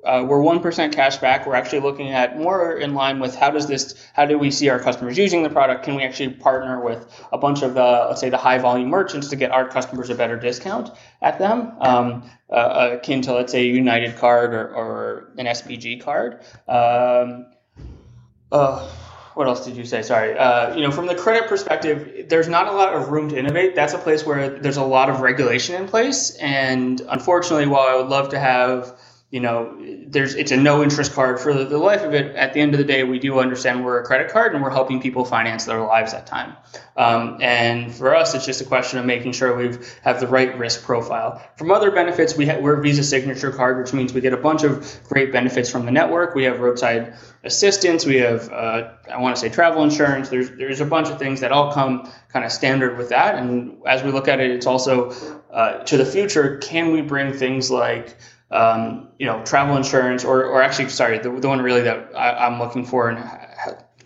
uh, 0.08 0.24
we're 0.24 0.40
1% 0.40 0.92
cash 0.92 1.18
back. 1.18 1.46
We're 1.46 1.54
actually 1.54 1.80
looking 1.80 2.12
at 2.12 2.38
more 2.38 2.72
in 2.78 2.94
line 2.94 3.20
with 3.20 3.34
how 3.34 3.50
does 3.50 3.66
this, 3.66 3.94
how 4.14 4.24
do 4.24 4.38
we 4.38 4.50
see 4.50 4.70
our 4.70 4.80
customers 4.80 5.18
using 5.18 5.42
the 5.42 5.50
product? 5.50 5.84
Can 5.84 5.96
we 5.96 6.02
actually 6.02 6.30
partner 6.30 6.82
with 6.82 7.06
a 7.30 7.36
bunch 7.36 7.62
of 7.62 7.74
the, 7.74 8.06
let's 8.08 8.20
say, 8.20 8.30
the 8.30 8.38
high 8.38 8.56
volume 8.56 8.88
merchants 8.88 9.28
to 9.28 9.36
get 9.36 9.50
our 9.50 9.68
customers 9.68 10.08
a 10.08 10.14
better 10.14 10.38
discount 10.38 10.90
at 11.20 11.38
them, 11.38 11.74
um, 11.80 12.30
uh, 12.50 12.96
akin 12.98 13.20
to, 13.22 13.34
let's 13.34 13.52
say, 13.52 13.60
a 13.60 13.72
United 13.72 14.16
card 14.16 14.54
or, 14.54 14.74
or 14.74 15.32
an 15.36 15.44
SPG 15.44 16.00
card? 16.02 16.40
Um, 16.66 17.46
uh, 18.50 18.88
what 19.34 19.46
else 19.46 19.66
did 19.66 19.76
you 19.76 19.84
say? 19.84 20.00
Sorry. 20.00 20.36
Uh, 20.36 20.74
you 20.74 20.80
know, 20.80 20.90
from 20.90 21.06
the 21.06 21.14
credit 21.14 21.48
perspective, 21.48 22.28
there's 22.28 22.48
not 22.48 22.66
a 22.66 22.72
lot 22.72 22.94
of 22.94 23.10
room 23.10 23.28
to 23.28 23.38
innovate. 23.38 23.74
That's 23.74 23.92
a 23.92 23.98
place 23.98 24.24
where 24.24 24.58
there's 24.58 24.78
a 24.78 24.82
lot 24.82 25.10
of 25.10 25.20
regulation 25.20 25.76
in 25.76 25.86
place. 25.86 26.34
And 26.36 27.00
unfortunately, 27.08 27.66
while 27.66 27.86
I 27.86 27.94
would 27.94 28.08
love 28.08 28.30
to 28.30 28.38
have 28.38 28.98
you 29.30 29.40
know, 29.40 29.76
there's 30.06 30.34
it's 30.34 30.52
a 30.52 30.56
no 30.56 30.82
interest 30.82 31.12
card 31.12 31.38
for 31.38 31.52
the, 31.52 31.76
life 31.76 32.02
of 32.02 32.14
it. 32.14 32.34
At 32.34 32.54
the 32.54 32.60
end 32.60 32.72
of 32.72 32.78
the 32.78 32.84
day, 32.84 33.04
we 33.04 33.18
do 33.18 33.40
understand 33.40 33.84
we're 33.84 34.00
a 34.00 34.04
credit 34.04 34.30
card 34.30 34.54
and 34.54 34.62
we're 34.62 34.70
helping 34.70 35.02
people 35.02 35.26
finance 35.26 35.66
their 35.66 35.82
lives 35.82 36.14
at 36.14 36.26
time. 36.26 36.56
Um, 36.96 37.36
and 37.42 37.94
for 37.94 38.14
us, 38.14 38.34
it's 38.34 38.46
just 38.46 38.62
a 38.62 38.64
question 38.64 38.98
of 38.98 39.04
making 39.04 39.32
sure 39.32 39.54
we 39.54 39.76
have 40.02 40.20
the 40.20 40.26
right 40.26 40.56
risk 40.56 40.82
profile. 40.82 41.46
From 41.58 41.70
other 41.70 41.90
benefits, 41.90 42.38
we 42.38 42.46
ha- 42.46 42.58
we're 42.58 42.80
Visa 42.80 43.04
signature 43.04 43.50
card, 43.50 43.76
which 43.76 43.92
means 43.92 44.14
we 44.14 44.22
get 44.22 44.32
a 44.32 44.38
bunch 44.38 44.62
of 44.62 44.98
great 45.04 45.30
benefits 45.30 45.70
from 45.70 45.84
the 45.84 45.92
network. 45.92 46.34
We 46.34 46.44
have 46.44 46.60
roadside 46.60 47.14
assistance. 47.44 48.06
We 48.06 48.16
have 48.16 48.50
uh, 48.50 48.92
I 49.12 49.18
want 49.18 49.36
to 49.36 49.40
say 49.40 49.50
travel 49.50 49.82
insurance. 49.82 50.30
There's 50.30 50.50
there's 50.52 50.80
a 50.80 50.86
bunch 50.86 51.08
of 51.08 51.18
things 51.18 51.40
that 51.40 51.52
all 51.52 51.70
come 51.70 52.10
kind 52.28 52.46
of 52.46 52.52
standard 52.52 52.96
with 52.96 53.10
that. 53.10 53.34
And 53.34 53.76
as 53.86 54.02
we 54.02 54.10
look 54.10 54.26
at 54.26 54.40
it, 54.40 54.50
it's 54.50 54.66
also 54.66 55.10
uh, 55.52 55.84
to 55.84 55.98
the 55.98 56.06
future. 56.06 56.56
Can 56.56 56.92
we 56.92 57.02
bring 57.02 57.34
things 57.34 57.70
like 57.70 58.16
um, 58.50 59.08
you 59.18 59.26
know, 59.26 59.44
travel 59.44 59.76
insurance, 59.76 60.24
or, 60.24 60.44
or 60.44 60.62
actually, 60.62 60.88
sorry, 60.88 61.18
the, 61.18 61.30
the 61.30 61.48
one 61.48 61.60
really 61.60 61.82
that 61.82 62.16
I, 62.16 62.46
am 62.46 62.58
looking 62.58 62.84
for 62.84 63.10
and 63.10 63.18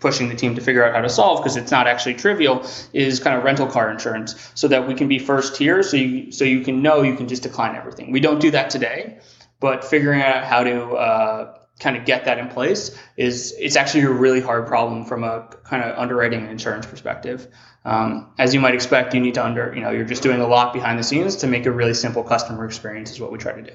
pushing 0.03 0.27
the 0.27 0.35
team 0.35 0.53
to 0.55 0.61
figure 0.61 0.83
out 0.83 0.93
how 0.93 1.01
to 1.01 1.07
solve 1.07 1.39
because 1.39 1.55
it's 1.55 1.71
not 1.71 1.87
actually 1.87 2.13
trivial 2.13 2.67
is 2.91 3.21
kind 3.21 3.37
of 3.37 3.43
rental 3.45 3.65
car 3.65 3.89
insurance 3.89 4.51
so 4.53 4.67
that 4.67 4.85
we 4.85 4.93
can 4.93 5.07
be 5.07 5.17
first 5.17 5.55
tier 5.55 5.81
so 5.81 5.95
you 5.95 6.29
so 6.29 6.43
you 6.43 6.59
can 6.59 6.81
know 6.81 7.01
you 7.03 7.15
can 7.15 7.29
just 7.29 7.41
decline 7.41 7.73
everything. 7.75 8.11
We 8.11 8.19
don't 8.19 8.41
do 8.41 8.51
that 8.51 8.69
today, 8.69 9.19
but 9.61 9.85
figuring 9.85 10.21
out 10.21 10.43
how 10.43 10.65
to 10.65 10.87
uh, 10.95 11.57
kind 11.79 11.95
of 11.95 12.03
get 12.03 12.25
that 12.25 12.37
in 12.37 12.49
place 12.49 12.97
is 13.15 13.55
it's 13.57 13.77
actually 13.77 14.03
a 14.03 14.11
really 14.11 14.41
hard 14.41 14.67
problem 14.67 15.05
from 15.05 15.23
a 15.23 15.47
kind 15.63 15.81
of 15.81 15.97
underwriting 15.97 16.49
insurance 16.49 16.85
perspective. 16.85 17.47
Um, 17.85 18.33
as 18.37 18.53
you 18.53 18.59
might 18.59 18.75
expect, 18.75 19.13
you 19.13 19.21
need 19.21 19.35
to 19.35 19.45
under 19.45 19.73
you 19.73 19.81
know 19.81 19.91
you're 19.91 20.05
just 20.05 20.21
doing 20.21 20.41
a 20.41 20.47
lot 20.47 20.73
behind 20.73 20.99
the 20.99 21.03
scenes 21.03 21.37
to 21.37 21.47
make 21.47 21.65
a 21.65 21.71
really 21.71 21.93
simple 21.93 22.23
customer 22.23 22.65
experience 22.65 23.11
is 23.11 23.21
what 23.21 23.31
we 23.31 23.37
try 23.37 23.53
to 23.53 23.61
do. 23.61 23.73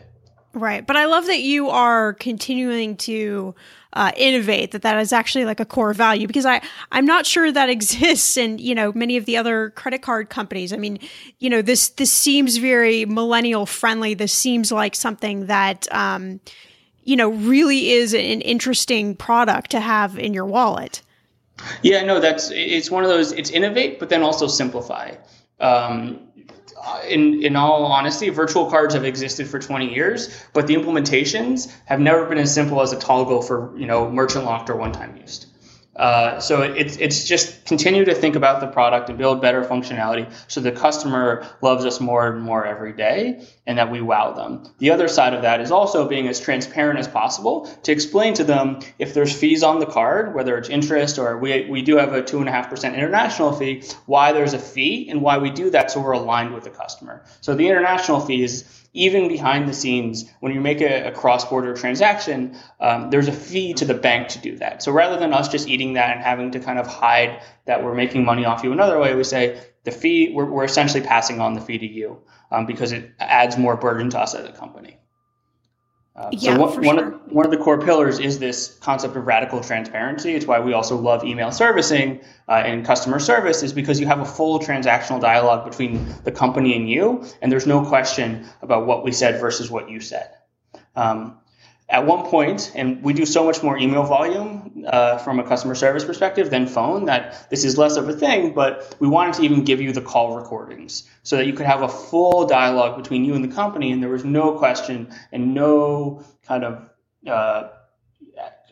Right. 0.55 0.87
But 0.87 0.97
I 0.97 1.05
love 1.05 1.27
that 1.27 1.41
you 1.41 1.69
are 1.69 2.15
continuing 2.15 2.97
to 2.99 3.55
uh, 3.93 4.13
innovate, 4.17 4.73
that 4.73 4.83
that 4.83 4.99
is 4.99 5.13
actually 5.13 5.45
like 5.45 5.61
a 5.61 5.65
core 5.65 5.93
value 5.93 6.27
because 6.27 6.47
I, 6.47 6.61
I'm 6.93 7.07
not 7.07 7.27
sure 7.27 7.51
that 7.51 7.69
exists 7.69 8.37
in, 8.37 8.59
you 8.59 8.75
know, 8.75 8.93
many 8.95 9.17
of 9.17 9.25
the 9.25 9.37
other 9.37 9.71
credit 9.71 10.03
card 10.03 10.31
companies. 10.31 10.73
I 10.73 10.77
mean, 10.77 10.99
you 11.39 11.51
know, 11.51 11.63
this, 11.63 11.91
this 11.91 12.13
seems 12.13 12.57
very 12.57 13.05
millennial 13.05 13.67
friendly. 13.67 14.15
This 14.15 14.33
seems 14.33 14.73
like 14.73 14.95
something 14.95 15.47
that, 15.47 15.87
um, 15.93 16.41
you 17.05 17.17
know, 17.17 17.31
really 17.31 17.91
is 17.91 18.15
an 18.15 18.41
interesting 18.41 19.17
product 19.17 19.71
to 19.71 19.81
have 19.81 20.19
in 20.19 20.35
your 20.35 20.47
wallet. 20.47 21.03
Yeah, 21.83 22.05
no, 22.05 22.21
that's, 22.21 22.51
it's 22.51 22.91
one 22.91 23.03
of 23.03 23.11
those, 23.11 23.33
it's 23.33 23.51
innovate, 23.51 23.99
but 23.99 24.11
then 24.11 24.23
also 24.23 24.47
simplify. 24.47 25.15
Um, 25.61 26.28
in 27.09 27.43
in 27.43 27.57
all 27.57 27.85
honesty, 27.87 28.29
virtual 28.31 28.71
cards 28.71 28.95
have 28.95 29.05
existed 29.05 29.49
for 29.49 29.59
20 29.59 29.93
years, 29.93 30.45
but 30.53 30.67
the 30.67 30.75
implementations 30.75 31.73
have 31.87 32.01
never 32.01 32.27
been 32.27 32.39
as 32.39 32.53
simple 32.53 32.81
as 32.81 32.93
a 32.93 32.99
toggle 32.99 33.43
for 33.43 33.77
you 33.79 33.87
know 33.87 34.11
merchant 34.11 34.45
locked 34.45 34.71
or 34.71 34.77
one 34.77 34.93
time 34.93 35.17
used. 35.17 35.47
Uh, 35.99 36.39
so 36.39 36.63
it's 36.63 36.97
it's 36.99 37.25
just 37.25 37.65
continue 37.65 38.05
to 38.05 38.15
think 38.15 38.37
about 38.37 38.61
the 38.61 38.69
product 38.69 39.09
and 39.09 39.19
build 39.19 39.43
better 39.43 39.65
functionality 39.65 40.33
so 40.47 40.61
the 40.61 40.71
customer 40.71 41.45
loves 41.61 41.85
us 41.85 41.99
more 41.99 42.29
and 42.29 42.41
more 42.41 42.65
every 42.65 42.93
day 42.93 43.45
and 43.69 43.77
that 43.77 43.93
we 43.93 44.01
wow 44.01 44.33
them. 44.33 44.65
The 44.79 44.91
other 44.91 45.09
side 45.09 45.35
of 45.35 45.43
that 45.43 45.61
is 45.61 45.71
also 45.71 46.09
being 46.09 46.27
as 46.27 46.41
transparent 46.41 46.99
as 46.99 47.07
possible 47.07 47.67
to 47.83 47.93
explain 47.93 48.33
to 48.35 48.45
them 48.45 48.81
if 48.99 49.13
there's 49.13 49.39
fees 49.39 49.63
on 49.63 49.79
the 49.79 49.87
card, 49.87 50.35
whether 50.35 50.57
it's 50.57 50.71
interest 50.71 51.19
or 51.19 51.37
we, 51.37 51.67
we 51.67 51.83
do 51.83 51.99
have 51.99 52.15
a 52.15 52.23
two 52.23 52.39
and 52.39 52.49
a 52.49 52.53
half 52.53 52.71
percent 52.71 52.97
international 52.97 53.53
fee, 53.53 53.83
why 54.07 54.33
there's 54.33 54.55
a 54.55 54.59
fee 54.59 55.11
and 55.11 55.21
why 55.21 55.37
we 55.37 55.51
do 55.51 55.69
that 55.69 55.91
so 55.91 56.01
we're 56.01 56.13
aligned 56.13 56.55
with 56.55 56.65
the 56.65 56.71
customer. 56.71 57.23
So 57.43 57.55
the 57.55 57.69
international 57.69 58.21
fee 58.21 58.43
is 58.43 58.65
even 58.95 59.29
behind 59.29 59.69
the 59.69 59.75
scenes, 59.75 60.25
when 60.41 60.55
you 60.55 60.63
make 60.63 60.81
a, 60.81 61.09
a 61.09 61.13
cross-border 61.13 61.75
transaction, 61.75 62.57
um, 62.81 63.11
there's 63.11 63.29
a 63.29 63.33
fee 63.33 63.75
to 63.75 63.85
the 63.85 63.93
bank 63.93 64.29
to 64.29 64.39
do 64.39 64.57
that. 64.57 64.83
So 64.83 64.93
rather 64.93 65.19
than 65.19 65.35
us 65.35 65.49
just 65.49 65.69
eating 65.69 65.93
that 65.93 66.17
and 66.17 66.25
having 66.25 66.53
to 66.53 66.61
kind 66.61 66.79
of 66.79 66.87
hide 66.87 67.43
that 67.67 67.85
we're 67.85 67.95
making 67.95 68.25
money 68.25 68.47
off 68.47 68.65
you 68.65 68.73
another 68.73 68.99
way, 68.99 69.15
we 69.15 69.25
say 69.25 69.61
the 69.89 69.97
fee, 69.97 70.33
we're, 70.35 70.45
we're 70.45 70.65
essentially 70.65 71.03
passing 71.03 71.41
on 71.41 71.55
the 71.55 71.61
fee 71.61 71.79
to 71.79 71.87
you 71.87 72.19
um, 72.51 72.67
because 72.67 72.93
it 72.93 73.11
adds 73.19 73.57
more 73.57 73.77
burden 73.77 74.11
to 74.11 74.19
us 74.19 74.35
as 74.35 74.47
a 74.47 74.53
company. 74.53 74.99
Uh, 76.15 76.31
yeah, 76.33 76.55
so 76.55 76.61
one, 76.61 76.85
one, 76.85 76.97
sure. 76.99 77.15
of, 77.15 77.33
one 77.33 77.45
of 77.45 77.53
the 77.53 77.57
core 77.57 77.81
pillars 77.81 78.19
is 78.19 78.41
this 78.41 78.77
concept 78.81 79.15
of 79.15 79.25
radical 79.25 79.61
transparency. 79.61 80.35
It's 80.35 80.47
why 80.47 80.59
we 80.59 80.73
also 80.73 80.97
love 80.97 81.23
email 81.23 81.53
servicing 81.53 82.21
uh, 82.49 82.55
and 82.55 82.85
customer 82.85 83.21
service 83.21 83.63
is 83.63 83.73
because 83.73 84.01
you 84.01 84.07
have 84.07 84.19
a 84.19 84.25
full 84.25 84.59
transactional 84.59 85.21
dialogue 85.21 85.65
between 85.69 86.13
the 86.25 86.33
company 86.33 86.75
and 86.75 86.91
you, 86.91 87.25
and 87.41 87.53
there's 87.53 87.69
no 87.69 87.85
question 87.85 88.47
about 88.63 88.85
what 88.85 89.05
we 89.05 89.13
said 89.13 89.41
versus 89.41 89.71
what 89.71 89.89
you 89.89 90.01
said. 90.01 90.29
Um, 90.97 91.39
at 91.91 92.05
one 92.05 92.27
point, 92.27 92.71
and 92.75 93.03
we 93.03 93.15
do 93.15 93.25
so 93.25 93.45
much 93.45 93.63
more 93.63 93.79
email 93.79 94.03
volume 94.03 94.85
uh, 94.87 95.17
from 95.19 95.39
a 95.39 95.45
customer 95.45 95.75
service 95.75 96.05
perspective 96.05 96.51
than 96.51 96.67
phone 96.67 97.07
that 97.07 97.49
this 97.49 97.65
is 97.65 97.79
less 97.79 97.97
of 97.97 98.09
a 98.09 98.13
thing, 98.13 98.53
but 98.53 98.95
we 99.01 99.09
wanted 99.09 99.35
to 99.35 99.43
even 99.43 99.65
give 99.65 99.81
you 99.81 99.93
the 99.93 100.03
call 100.03 100.37
recordings 100.37 101.09
so 101.23 101.37
that 101.37 101.47
you 101.47 101.55
could 101.55 101.65
have 101.65 101.83
a 101.83 101.89
full 101.89 102.47
dialogue 102.47 102.97
between 103.01 103.25
you 103.25 103.35
and 103.35 103.43
the 103.43 103.55
company, 103.55 103.91
and 103.91 104.03
there 104.03 104.11
was 104.11 104.25
no 104.25 104.59
question 104.59 105.09
and 105.33 105.55
no 105.55 106.23
kind 106.47 106.65
of 106.65 106.91
uh, 107.27 107.69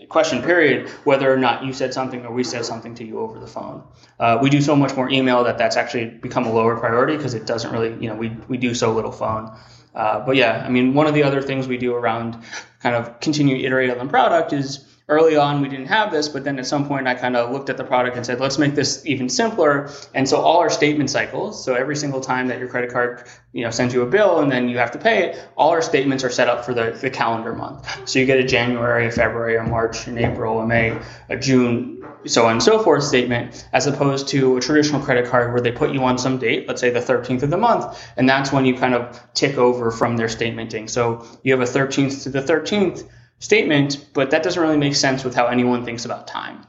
question 0.09 0.43
period 0.43 0.89
whether 1.05 1.33
or 1.33 1.39
not 1.39 1.65
you 1.65 1.73
said 1.73 1.95
something 1.95 2.25
or 2.25 2.33
we 2.33 2.45
said 2.45 2.65
something 2.65 2.95
to 2.95 3.05
you 3.05 3.19
over 3.19 3.39
the 3.39 3.47
phone. 3.47 3.83
Uh, 4.21 4.39
we 4.41 4.51
do 4.51 4.61
so 4.61 4.77
much 4.77 4.95
more 4.95 5.09
email 5.09 5.45
that 5.45 5.59
that's 5.59 5.77
actually 5.77 6.05
become 6.07 6.47
a 6.47 6.53
lower 6.53 6.77
priority 6.77 7.17
because 7.17 7.35
it 7.35 7.47
doesn't 7.47 7.73
really, 7.73 7.91
you 8.03 8.09
know, 8.09 8.15
we, 8.15 8.29
we 8.49 8.57
do 8.59 8.75
so 8.75 8.93
little 8.93 9.11
phone. 9.13 9.57
Uh, 9.97 10.25
but 10.25 10.37
yeah, 10.37 10.62
I 10.65 10.69
mean, 10.69 10.95
one 10.95 11.07
of 11.07 11.15
the 11.15 11.23
other 11.23 11.41
things 11.41 11.67
we 11.67 11.79
do 11.79 11.95
around 11.95 12.37
kind 12.81 12.95
of 12.95 13.19
continue 13.21 13.57
iterate 13.57 13.91
on 13.91 13.99
the 13.99 14.07
product 14.07 14.53
is 14.53 14.85
early 15.09 15.37
on 15.37 15.62
we 15.62 15.69
didn't 15.69 15.87
have 15.87 16.11
this, 16.11 16.29
but 16.29 16.43
then 16.43 16.59
at 16.59 16.67
some 16.67 16.87
point 16.87 17.07
I 17.07 17.15
kind 17.15 17.37
of 17.37 17.53
looked 17.53 17.71
at 17.71 17.76
the 17.76 17.85
product 17.85 18.17
and 18.17 18.26
said, 18.26 18.41
let's 18.41 18.59
make 18.59 18.75
this 18.75 19.07
even 19.07 19.29
simpler. 19.29 19.88
And 20.15 20.29
so 20.29 20.41
all 20.41 20.59
our 20.59 20.71
statement 20.71 21.11
cycles, 21.11 21.65
so 21.65 21.75
every 21.75 21.95
single 21.95 22.21
time 22.21 22.49
that 22.49 22.59
your 22.59 22.69
credit 22.69 22.91
card, 22.91 23.23
you 23.53 23.62
know, 23.62 23.71
sends 23.71 23.95
you 23.95 24.03
a 24.03 24.07
bill 24.07 24.41
and 24.41 24.50
then 24.50 24.69
you 24.69 24.79
have 24.79 24.91
to 24.93 24.99
pay 24.99 25.25
it, 25.25 25.49
all 25.57 25.71
our 25.71 25.83
statements 25.83 26.25
are 26.25 26.31
set 26.31 26.49
up 26.49 26.65
for 26.65 26.75
the, 26.75 26.91
the 27.00 27.09
calendar 27.09 27.55
month. 27.55 28.09
So 28.09 28.19
you 28.19 28.26
get 28.26 28.41
a 28.41 28.45
January, 28.45 29.07
a 29.07 29.12
February, 29.12 29.57
a 29.57 29.62
March, 29.62 30.09
an 30.09 30.19
April, 30.19 30.61
a 30.61 30.67
May, 30.67 30.99
a 31.29 31.37
June, 31.37 31.96
so 32.28 32.47
on 32.47 32.52
and 32.52 32.62
so 32.62 32.83
forth 32.83 33.02
statement, 33.02 33.68
as 33.73 33.87
opposed 33.87 34.28
to 34.28 34.56
a 34.56 34.61
traditional 34.61 35.00
credit 35.00 35.26
card 35.26 35.52
where 35.52 35.61
they 35.61 35.73
put 35.73 35.92
you 35.92 36.02
on 36.04 36.18
some 36.18 36.38
date, 36.38 36.66
let's 36.68 36.80
say 36.80 36.90
the 36.90 37.00
13th 37.00 37.42
of 37.42 37.50
the 37.50 37.56
month, 37.56 37.99
and 38.16 38.28
that's 38.28 38.52
when 38.52 38.64
you 38.64 38.75
kind 38.76 38.95
of 38.95 39.21
tick 39.35 39.56
over 39.56 39.90
from 39.90 40.16
their 40.16 40.28
statementing. 40.28 40.88
So 40.88 41.26
you 41.42 41.56
have 41.56 41.61
a 41.61 41.71
13th 41.71 42.23
to 42.25 42.30
the 42.30 42.40
13th 42.40 43.09
statement, 43.38 44.06
but 44.12 44.30
that 44.30 44.42
doesn't 44.42 44.61
really 44.61 44.78
make 44.78 44.95
sense 44.95 45.25
with 45.25 45.35
how 45.35 45.47
anyone 45.47 45.85
thinks 45.85 46.04
about 46.04 46.26
time. 46.26 46.66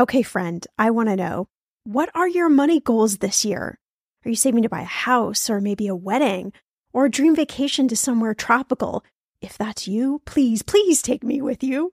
Okay, 0.00 0.22
friend, 0.22 0.66
I 0.78 0.90
want 0.90 1.08
to 1.08 1.16
know 1.16 1.46
what 1.84 2.10
are 2.14 2.28
your 2.28 2.48
money 2.48 2.80
goals 2.80 3.18
this 3.18 3.44
year? 3.44 3.78
Are 4.24 4.28
you 4.28 4.36
saving 4.36 4.62
to 4.62 4.68
buy 4.68 4.80
a 4.80 4.84
house 4.84 5.50
or 5.50 5.60
maybe 5.60 5.86
a 5.86 5.94
wedding 5.94 6.52
or 6.92 7.04
a 7.04 7.10
dream 7.10 7.36
vacation 7.36 7.88
to 7.88 7.96
somewhere 7.96 8.34
tropical? 8.34 9.04
If 9.40 9.58
that's 9.58 9.86
you, 9.86 10.22
please, 10.24 10.62
please 10.62 11.02
take 11.02 11.22
me 11.22 11.42
with 11.42 11.62
you. 11.62 11.92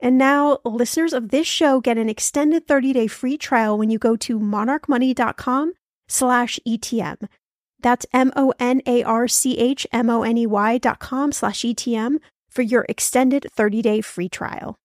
And 0.00 0.18
now 0.18 0.58
listeners 0.64 1.12
of 1.12 1.30
this 1.30 1.46
show 1.46 1.80
get 1.80 1.98
an 1.98 2.08
extended 2.08 2.66
30-day 2.66 3.06
free 3.06 3.38
trial 3.38 3.78
when 3.78 3.90
you 3.90 3.98
go 3.98 4.16
to 4.16 4.38
monarchmoney.com 4.38 5.72
slash 6.08 6.58
ETM. 6.66 7.28
That's 7.80 8.06
M-O-N-A-R-C-H-M-O-N-E-Y 8.12 10.78
dot 10.78 10.98
com 10.98 11.32
slash 11.32 11.62
ETM 11.62 12.18
for 12.50 12.62
your 12.62 12.86
extended 12.88 13.46
30-day 13.56 14.00
free 14.00 14.28
trial. 14.28 14.76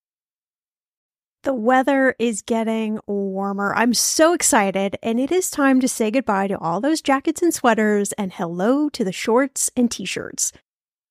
The 1.44 1.54
weather 1.56 2.14
is 2.20 2.44
getting 2.44 3.00
warmer. 3.08 3.74
I'm 3.74 3.96
so 3.96 4.34
excited, 4.34 4.96
and 5.02 5.20
it 5.20 5.32
is 5.32 5.50
time 5.50 5.82
to 5.82 5.88
say 5.88 6.12
goodbye 6.12 6.48
to 6.48 6.60
all 6.60 6.80
those 6.80 7.02
jackets 7.02 7.42
and 7.42 7.52
sweaters 7.52 8.12
and 8.14 8.32
hello 8.32 8.90
to 8.90 9.04
the 9.04 9.12
shorts 9.12 9.72
and 9.76 9.90
t-shirts. 9.90 10.54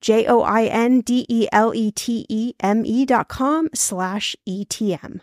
J 0.00 0.26
O 0.26 0.42
I 0.42 0.64
N 0.64 1.00
D 1.00 1.26
E 1.28 1.48
L 1.52 1.74
E 1.74 1.90
T 1.90 2.26
E 2.28 2.54
M 2.60 2.84
E 2.84 3.04
dot 3.04 3.28
com 3.28 3.68
slash 3.74 4.34
ETM. 4.48 5.20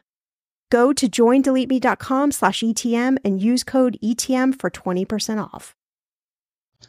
Go 0.69 0.91
to 0.91 1.07
joindeleteme.com 1.07 2.31
slash 2.31 2.61
ETM 2.61 3.17
and 3.23 3.41
use 3.41 3.63
code 3.63 3.97
ETM 4.03 4.59
for 4.59 4.69
20% 4.69 5.41
off. 5.53 5.73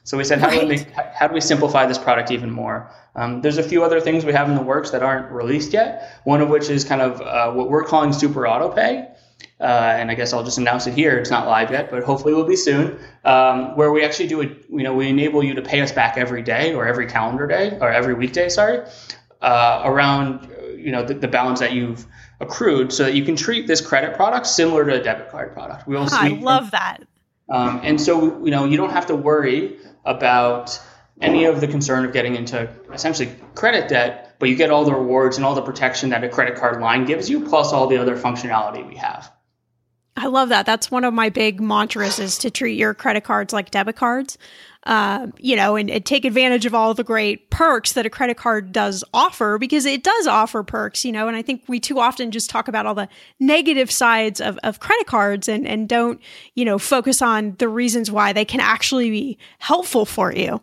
So 0.04 0.16
we 0.16 0.24
said, 0.24 0.40
how, 0.40 0.48
right. 0.48 0.60
do 0.60 0.66
we 0.66 0.76
make, 0.76 0.90
how 0.90 1.28
do 1.28 1.34
we 1.34 1.40
simplify 1.40 1.86
this 1.86 1.98
product 1.98 2.30
even 2.30 2.50
more? 2.50 2.90
Um, 3.14 3.40
there's 3.40 3.58
a 3.58 3.62
few 3.62 3.84
other 3.84 4.00
things 4.00 4.24
we 4.24 4.32
have 4.32 4.48
in 4.48 4.54
the 4.54 4.62
works 4.62 4.90
that 4.90 5.02
aren't 5.02 5.30
released 5.30 5.72
yet. 5.72 6.20
One 6.24 6.40
of 6.40 6.48
which 6.48 6.68
is 6.68 6.84
kind 6.84 7.00
of 7.00 7.20
uh, 7.20 7.52
what 7.52 7.70
we're 7.70 7.84
calling 7.84 8.12
super 8.12 8.46
auto 8.46 8.68
pay. 8.70 9.08
Uh, 9.60 9.64
and 9.64 10.10
I 10.10 10.14
guess 10.14 10.32
I'll 10.32 10.44
just 10.44 10.58
announce 10.58 10.86
it 10.86 10.94
here. 10.94 11.18
It's 11.18 11.30
not 11.30 11.46
live 11.46 11.72
yet, 11.72 11.90
but 11.90 12.04
hopefully 12.04 12.32
it 12.32 12.36
will 12.36 12.44
be 12.44 12.56
soon. 12.56 12.98
Um, 13.24 13.76
where 13.76 13.90
we 13.90 14.04
actually 14.04 14.28
do 14.28 14.40
it, 14.40 14.66
you 14.70 14.84
know, 14.84 14.94
we 14.94 15.08
enable 15.08 15.42
you 15.42 15.54
to 15.54 15.62
pay 15.62 15.80
us 15.80 15.90
back 15.90 16.16
every 16.16 16.42
day 16.42 16.74
or 16.74 16.86
every 16.86 17.06
calendar 17.06 17.46
day 17.46 17.76
or 17.80 17.90
every 17.90 18.14
weekday, 18.14 18.48
sorry, 18.48 18.86
uh, 19.42 19.82
around 19.84 20.48
you 20.76 20.92
know 20.92 21.04
the, 21.04 21.14
the, 21.14 21.28
balance 21.28 21.60
that 21.60 21.72
you've 21.72 22.06
accrued, 22.40 22.92
so 22.92 23.04
that 23.04 23.14
you 23.14 23.24
can 23.24 23.36
treat 23.36 23.66
this 23.66 23.80
credit 23.80 24.14
product 24.14 24.46
similar 24.46 24.84
to 24.84 25.00
a 25.00 25.02
debit 25.02 25.30
card 25.30 25.52
product. 25.52 25.86
We 25.86 25.96
will. 25.96 26.08
I 26.10 26.28
love 26.28 26.70
that. 26.70 27.02
Um, 27.48 27.80
and 27.82 28.00
so 28.00 28.44
you 28.44 28.50
know 28.50 28.64
you 28.64 28.76
don't 28.76 28.90
have 28.90 29.06
to 29.06 29.16
worry 29.16 29.76
about 30.04 30.80
any 31.20 31.44
of 31.44 31.60
the 31.60 31.66
concern 31.66 32.04
of 32.04 32.12
getting 32.12 32.36
into 32.36 32.70
essentially 32.92 33.34
credit 33.54 33.88
debt, 33.88 34.27
but 34.38 34.48
you 34.48 34.54
get 34.54 34.70
all 34.70 34.84
the 34.84 34.94
rewards 34.94 35.36
and 35.36 35.44
all 35.44 35.54
the 35.54 35.62
protection 35.62 36.10
that 36.10 36.24
a 36.24 36.28
credit 36.28 36.56
card 36.56 36.80
line 36.80 37.04
gives 37.04 37.28
you, 37.28 37.46
plus 37.46 37.72
all 37.72 37.86
the 37.86 37.96
other 37.96 38.16
functionality 38.16 38.86
we 38.86 38.96
have. 38.96 39.32
I 40.18 40.26
love 40.26 40.48
that. 40.48 40.66
That's 40.66 40.90
one 40.90 41.04
of 41.04 41.14
my 41.14 41.28
big 41.28 41.60
mantras 41.60 42.18
is 42.18 42.38
to 42.38 42.50
treat 42.50 42.76
your 42.76 42.92
credit 42.92 43.22
cards 43.22 43.52
like 43.52 43.70
debit 43.70 43.96
cards. 43.96 44.36
Uh, 44.84 45.26
you 45.38 45.54
know, 45.54 45.76
and, 45.76 45.90
and, 45.90 46.06
take 46.06 46.24
advantage 46.24 46.64
of 46.64 46.74
all 46.74 46.94
the 46.94 47.04
great 47.04 47.50
perks 47.50 47.92
that 47.92 48.06
a 48.06 48.10
credit 48.10 48.36
card 48.36 48.72
does 48.72 49.04
offer 49.12 49.58
because 49.58 49.84
it 49.84 50.02
does 50.02 50.26
offer 50.26 50.62
perks, 50.62 51.04
you 51.04 51.12
know, 51.12 51.26
and 51.26 51.36
I 51.36 51.42
think 51.42 51.64
we 51.66 51.78
too 51.78 51.98
often 51.98 52.30
just 52.30 52.48
talk 52.48 52.68
about 52.68 52.86
all 52.86 52.94
the 52.94 53.08
negative 53.40 53.90
sides 53.90 54.40
of, 54.40 54.56
of 54.62 54.78
credit 54.80 55.06
cards 55.06 55.48
and, 55.48 55.66
and 55.66 55.88
don't, 55.88 56.20
you 56.54 56.64
know, 56.64 56.78
focus 56.78 57.20
on 57.20 57.56
the 57.58 57.68
reasons 57.68 58.10
why 58.10 58.32
they 58.32 58.44
can 58.44 58.60
actually 58.60 59.10
be 59.10 59.38
helpful 59.58 60.06
for 60.06 60.32
you. 60.32 60.60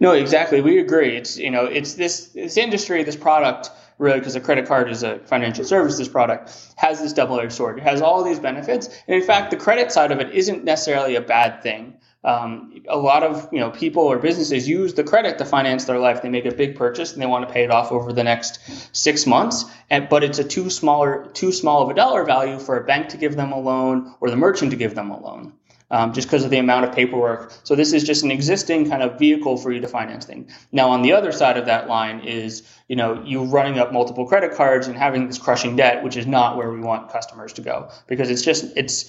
No, 0.00 0.12
exactly. 0.12 0.60
We 0.60 0.78
agree. 0.78 1.16
It's, 1.16 1.36
you 1.36 1.50
know, 1.50 1.64
it's 1.64 1.94
this, 1.94 2.28
this 2.28 2.56
industry, 2.56 3.02
this 3.02 3.16
product 3.16 3.70
really 3.98 4.18
because 4.18 4.34
a 4.34 4.40
credit 4.40 4.66
card 4.66 4.90
is 4.90 5.02
a 5.02 5.18
financial 5.20 5.64
services 5.64 6.08
product, 6.08 6.52
has 6.76 7.00
this 7.00 7.12
double 7.12 7.40
edged 7.40 7.52
sword. 7.52 7.78
It 7.78 7.84
has 7.84 8.02
all 8.02 8.24
these 8.24 8.38
benefits. 8.38 8.88
And 9.06 9.16
in 9.16 9.22
fact, 9.22 9.50
the 9.50 9.56
credit 9.56 9.92
side 9.92 10.10
of 10.10 10.20
it 10.20 10.34
isn't 10.34 10.64
necessarily 10.64 11.16
a 11.16 11.20
bad 11.20 11.62
thing. 11.62 11.94
Um, 12.24 12.82
a 12.88 12.96
lot 12.96 13.22
of 13.22 13.50
you 13.52 13.60
know 13.60 13.70
people 13.70 14.04
or 14.04 14.18
businesses 14.18 14.66
use 14.66 14.94
the 14.94 15.04
credit 15.04 15.36
to 15.38 15.44
finance 15.44 15.84
their 15.84 15.98
life. 15.98 16.22
They 16.22 16.30
make 16.30 16.46
a 16.46 16.54
big 16.54 16.74
purchase 16.74 17.12
and 17.12 17.20
they 17.20 17.26
want 17.26 17.46
to 17.46 17.52
pay 17.52 17.64
it 17.64 17.70
off 17.70 17.92
over 17.92 18.14
the 18.14 18.24
next 18.24 18.96
six 18.96 19.26
months, 19.26 19.66
and 19.90 20.08
but 20.08 20.24
it's 20.24 20.38
a 20.38 20.44
too 20.44 20.70
smaller 20.70 21.26
too 21.34 21.52
small 21.52 21.82
of 21.82 21.90
a 21.90 21.94
dollar 21.94 22.24
value 22.24 22.58
for 22.58 22.78
a 22.78 22.84
bank 22.84 23.10
to 23.10 23.18
give 23.18 23.36
them 23.36 23.52
a 23.52 23.60
loan 23.60 24.14
or 24.20 24.30
the 24.30 24.36
merchant 24.36 24.70
to 24.70 24.76
give 24.78 24.94
them 24.94 25.10
a 25.10 25.20
loan 25.20 25.52
um, 25.94 26.12
just 26.12 26.26
because 26.26 26.44
of 26.44 26.50
the 26.50 26.58
amount 26.58 26.84
of 26.84 26.92
paperwork. 26.92 27.52
So 27.62 27.76
this 27.76 27.92
is 27.92 28.02
just 28.02 28.24
an 28.24 28.32
existing 28.32 28.90
kind 28.90 29.00
of 29.00 29.16
vehicle 29.16 29.56
for 29.56 29.70
you 29.70 29.80
to 29.80 29.86
finance 29.86 30.24
things. 30.26 30.52
Now, 30.72 30.90
on 30.90 31.02
the 31.02 31.12
other 31.12 31.30
side 31.30 31.56
of 31.56 31.66
that 31.66 31.86
line 31.86 32.18
is, 32.18 32.68
you 32.88 32.96
know, 32.96 33.22
you 33.24 33.44
running 33.44 33.78
up 33.78 33.92
multiple 33.92 34.26
credit 34.26 34.54
cards 34.54 34.88
and 34.88 34.96
having 34.96 35.28
this 35.28 35.38
crushing 35.38 35.76
debt, 35.76 36.02
which 36.02 36.16
is 36.16 36.26
not 36.26 36.56
where 36.56 36.72
we 36.72 36.80
want 36.80 37.12
customers 37.12 37.52
to 37.52 37.62
go 37.62 37.90
because 38.08 38.28
it's 38.28 38.42
just 38.42 38.76
it's 38.76 39.08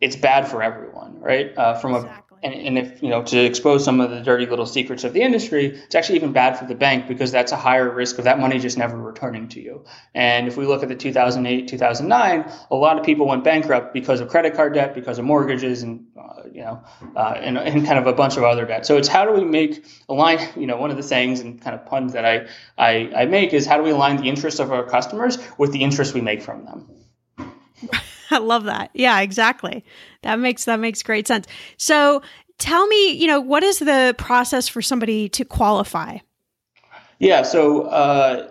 it's 0.00 0.16
bad 0.16 0.48
for 0.48 0.60
everyone, 0.60 1.20
right? 1.20 1.56
Uh, 1.56 1.74
from 1.74 1.94
exactly. 1.94 2.33
a 2.33 2.33
and, 2.44 2.54
and 2.54 2.78
if 2.78 3.02
you 3.02 3.08
know 3.08 3.22
to 3.22 3.44
expose 3.44 3.84
some 3.84 4.00
of 4.00 4.10
the 4.10 4.20
dirty 4.20 4.46
little 4.46 4.66
secrets 4.66 5.02
of 5.02 5.14
the 5.14 5.22
industry, 5.22 5.66
it's 5.66 5.94
actually 5.94 6.16
even 6.16 6.32
bad 6.32 6.58
for 6.58 6.66
the 6.66 6.74
bank 6.74 7.08
because 7.08 7.32
that's 7.32 7.52
a 7.52 7.56
higher 7.56 7.90
risk 7.90 8.18
of 8.18 8.24
that 8.24 8.38
money 8.38 8.58
just 8.58 8.76
never 8.76 8.96
returning 8.96 9.48
to 9.48 9.60
you. 9.60 9.84
And 10.14 10.46
if 10.46 10.56
we 10.56 10.66
look 10.66 10.82
at 10.82 10.88
the 10.90 10.94
2008 10.94 11.66
2009, 11.66 12.52
a 12.70 12.76
lot 12.76 12.98
of 12.98 13.04
people 13.04 13.26
went 13.26 13.42
bankrupt 13.44 13.94
because 13.94 14.20
of 14.20 14.28
credit 14.28 14.54
card 14.54 14.74
debt, 14.74 14.94
because 14.94 15.18
of 15.18 15.24
mortgages, 15.24 15.82
and 15.82 16.06
uh, 16.18 16.42
you 16.52 16.60
know, 16.60 16.84
uh, 17.16 17.34
and, 17.36 17.56
and 17.56 17.86
kind 17.86 17.98
of 17.98 18.06
a 18.06 18.12
bunch 18.12 18.36
of 18.36 18.44
other 18.44 18.66
debt. 18.66 18.84
So 18.84 18.98
it's 18.98 19.08
how 19.08 19.24
do 19.24 19.32
we 19.32 19.44
make 19.44 19.86
align? 20.08 20.38
You 20.54 20.66
know, 20.66 20.76
one 20.76 20.90
of 20.90 20.98
the 20.98 21.02
sayings 21.02 21.40
and 21.40 21.60
kind 21.60 21.74
of 21.74 21.86
puns 21.86 22.12
that 22.12 22.26
I 22.26 22.46
I, 22.76 23.22
I 23.22 23.24
make 23.24 23.54
is 23.54 23.66
how 23.66 23.78
do 23.78 23.82
we 23.82 23.90
align 23.90 24.18
the 24.18 24.28
interests 24.28 24.60
of 24.60 24.70
our 24.70 24.84
customers 24.84 25.38
with 25.56 25.72
the 25.72 25.82
interest 25.82 26.12
we 26.12 26.20
make 26.20 26.42
from 26.42 26.66
them. 26.66 27.03
I 28.38 28.38
love 28.38 28.64
that. 28.64 28.90
Yeah, 28.94 29.20
exactly. 29.20 29.84
That 30.22 30.38
makes 30.38 30.64
that 30.64 30.80
makes 30.80 31.02
great 31.02 31.28
sense. 31.28 31.46
So, 31.76 32.22
tell 32.58 32.86
me, 32.86 33.12
you 33.12 33.26
know, 33.26 33.40
what 33.40 33.62
is 33.62 33.78
the 33.78 34.14
process 34.18 34.66
for 34.68 34.82
somebody 34.82 35.28
to 35.30 35.44
qualify? 35.44 36.18
Yeah, 37.20 37.42
so 37.42 37.82
uh, 37.82 38.50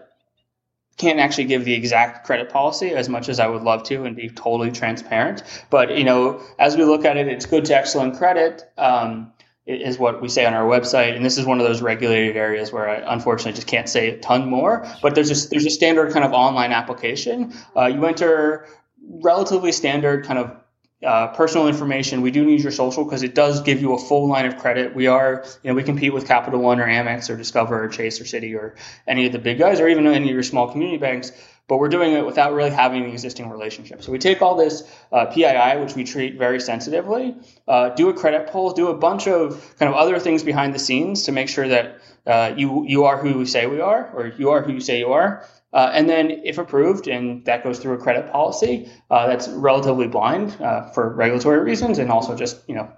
can't 0.97 1.19
actually 1.19 1.45
give 1.45 1.65
the 1.65 1.73
exact 1.73 2.25
credit 2.25 2.49
policy 2.49 2.91
as 2.91 3.09
much 3.09 3.27
as 3.27 3.39
I 3.39 3.47
would 3.47 3.63
love 3.63 3.83
to 3.83 4.05
and 4.05 4.15
be 4.15 4.29
totally 4.29 4.71
transparent. 4.71 5.43
But 5.69 5.97
you 5.97 6.05
know, 6.05 6.41
as 6.59 6.77
we 6.77 6.85
look 6.85 7.03
at 7.03 7.17
it, 7.17 7.27
it's 7.27 7.45
good 7.45 7.65
to 7.65 7.75
excellent 7.75 8.17
credit. 8.17 8.63
Um, 8.77 9.33
is 9.65 9.97
what 9.97 10.21
we 10.21 10.27
say 10.27 10.45
on 10.45 10.53
our 10.53 10.65
website, 10.65 11.15
and 11.15 11.23
this 11.23 11.37
is 11.37 11.45
one 11.45 11.61
of 11.61 11.65
those 11.65 11.81
regulated 11.81 12.35
areas 12.35 12.73
where 12.73 12.89
I 12.89 13.13
unfortunately 13.13 13.53
just 13.53 13.67
can't 13.67 13.87
say 13.87 14.09
a 14.09 14.19
ton 14.19 14.49
more. 14.49 14.85
But 15.01 15.15
there's 15.15 15.31
a 15.31 15.49
there's 15.49 15.65
a 15.65 15.69
standard 15.69 16.11
kind 16.11 16.25
of 16.25 16.33
online 16.33 16.73
application. 16.73 17.53
Uh, 17.75 17.85
you 17.85 18.05
enter 18.05 18.67
relatively 19.07 19.71
standard 19.71 20.25
kind 20.25 20.39
of 20.39 20.57
uh, 21.03 21.27
personal 21.27 21.67
information. 21.67 22.21
We 22.21 22.31
do 22.31 22.45
need 22.45 22.61
your 22.61 22.71
social 22.71 23.03
because 23.03 23.23
it 23.23 23.35
does 23.35 23.61
give 23.61 23.81
you 23.81 23.93
a 23.93 23.97
full 23.97 24.27
line 24.27 24.45
of 24.45 24.57
credit. 24.57 24.95
We 24.95 25.07
are, 25.07 25.43
you 25.61 25.69
know, 25.69 25.75
we 25.75 25.83
compete 25.83 26.13
with 26.13 26.27
Capital 26.27 26.61
One 26.61 26.79
or 26.79 26.85
Amex 26.85 27.29
or 27.29 27.35
Discover 27.35 27.83
or 27.83 27.87
Chase 27.89 28.21
or 28.21 28.23
Citi 28.23 28.55
or 28.55 28.75
any 29.07 29.25
of 29.25 29.33
the 29.33 29.39
big 29.39 29.59
guys 29.59 29.79
or 29.79 29.87
even 29.87 30.07
any 30.07 30.29
of 30.29 30.33
your 30.33 30.43
small 30.43 30.71
community 30.71 30.97
banks. 30.97 31.31
But 31.67 31.77
we're 31.77 31.89
doing 31.89 32.11
it 32.11 32.25
without 32.25 32.53
really 32.53 32.71
having 32.71 33.03
an 33.05 33.09
existing 33.09 33.49
relationship. 33.49 34.03
So 34.03 34.11
we 34.11 34.19
take 34.19 34.41
all 34.41 34.55
this 34.55 34.83
uh, 35.11 35.27
PII, 35.27 35.79
which 35.79 35.95
we 35.95 36.03
treat 36.03 36.37
very 36.37 36.59
sensitively, 36.59 37.35
uh, 37.67 37.89
do 37.89 38.09
a 38.09 38.13
credit 38.13 38.47
pull, 38.51 38.71
do 38.73 38.89
a 38.89 38.93
bunch 38.93 39.27
of 39.27 39.75
kind 39.79 39.89
of 39.89 39.95
other 39.95 40.19
things 40.19 40.43
behind 40.43 40.73
the 40.73 40.79
scenes 40.79 41.23
to 41.23 41.31
make 41.31 41.47
sure 41.47 41.67
that 41.67 41.99
uh, 42.27 42.53
you 42.55 42.85
you 42.85 43.05
are 43.05 43.17
who 43.17 43.37
we 43.37 43.45
say 43.45 43.65
we 43.65 43.79
are, 43.79 44.09
or 44.13 44.27
you 44.27 44.51
are 44.51 44.61
who 44.61 44.73
you 44.73 44.81
say 44.81 44.99
you 44.99 45.13
are, 45.13 45.45
uh, 45.73 45.89
and 45.93 46.07
then, 46.07 46.29
if 46.43 46.57
approved, 46.59 47.07
and 47.07 47.43
that 47.45 47.63
goes 47.63 47.79
through 47.79 47.93
a 47.93 47.97
credit 47.97 48.31
policy 48.31 48.89
uh, 49.09 49.25
that's 49.27 49.47
relatively 49.49 50.07
blind 50.07 50.55
uh, 50.61 50.89
for 50.91 51.13
regulatory 51.15 51.59
reasons, 51.59 51.97
and 51.97 52.11
also 52.11 52.35
just 52.35 52.61
you 52.67 52.75
know 52.75 52.91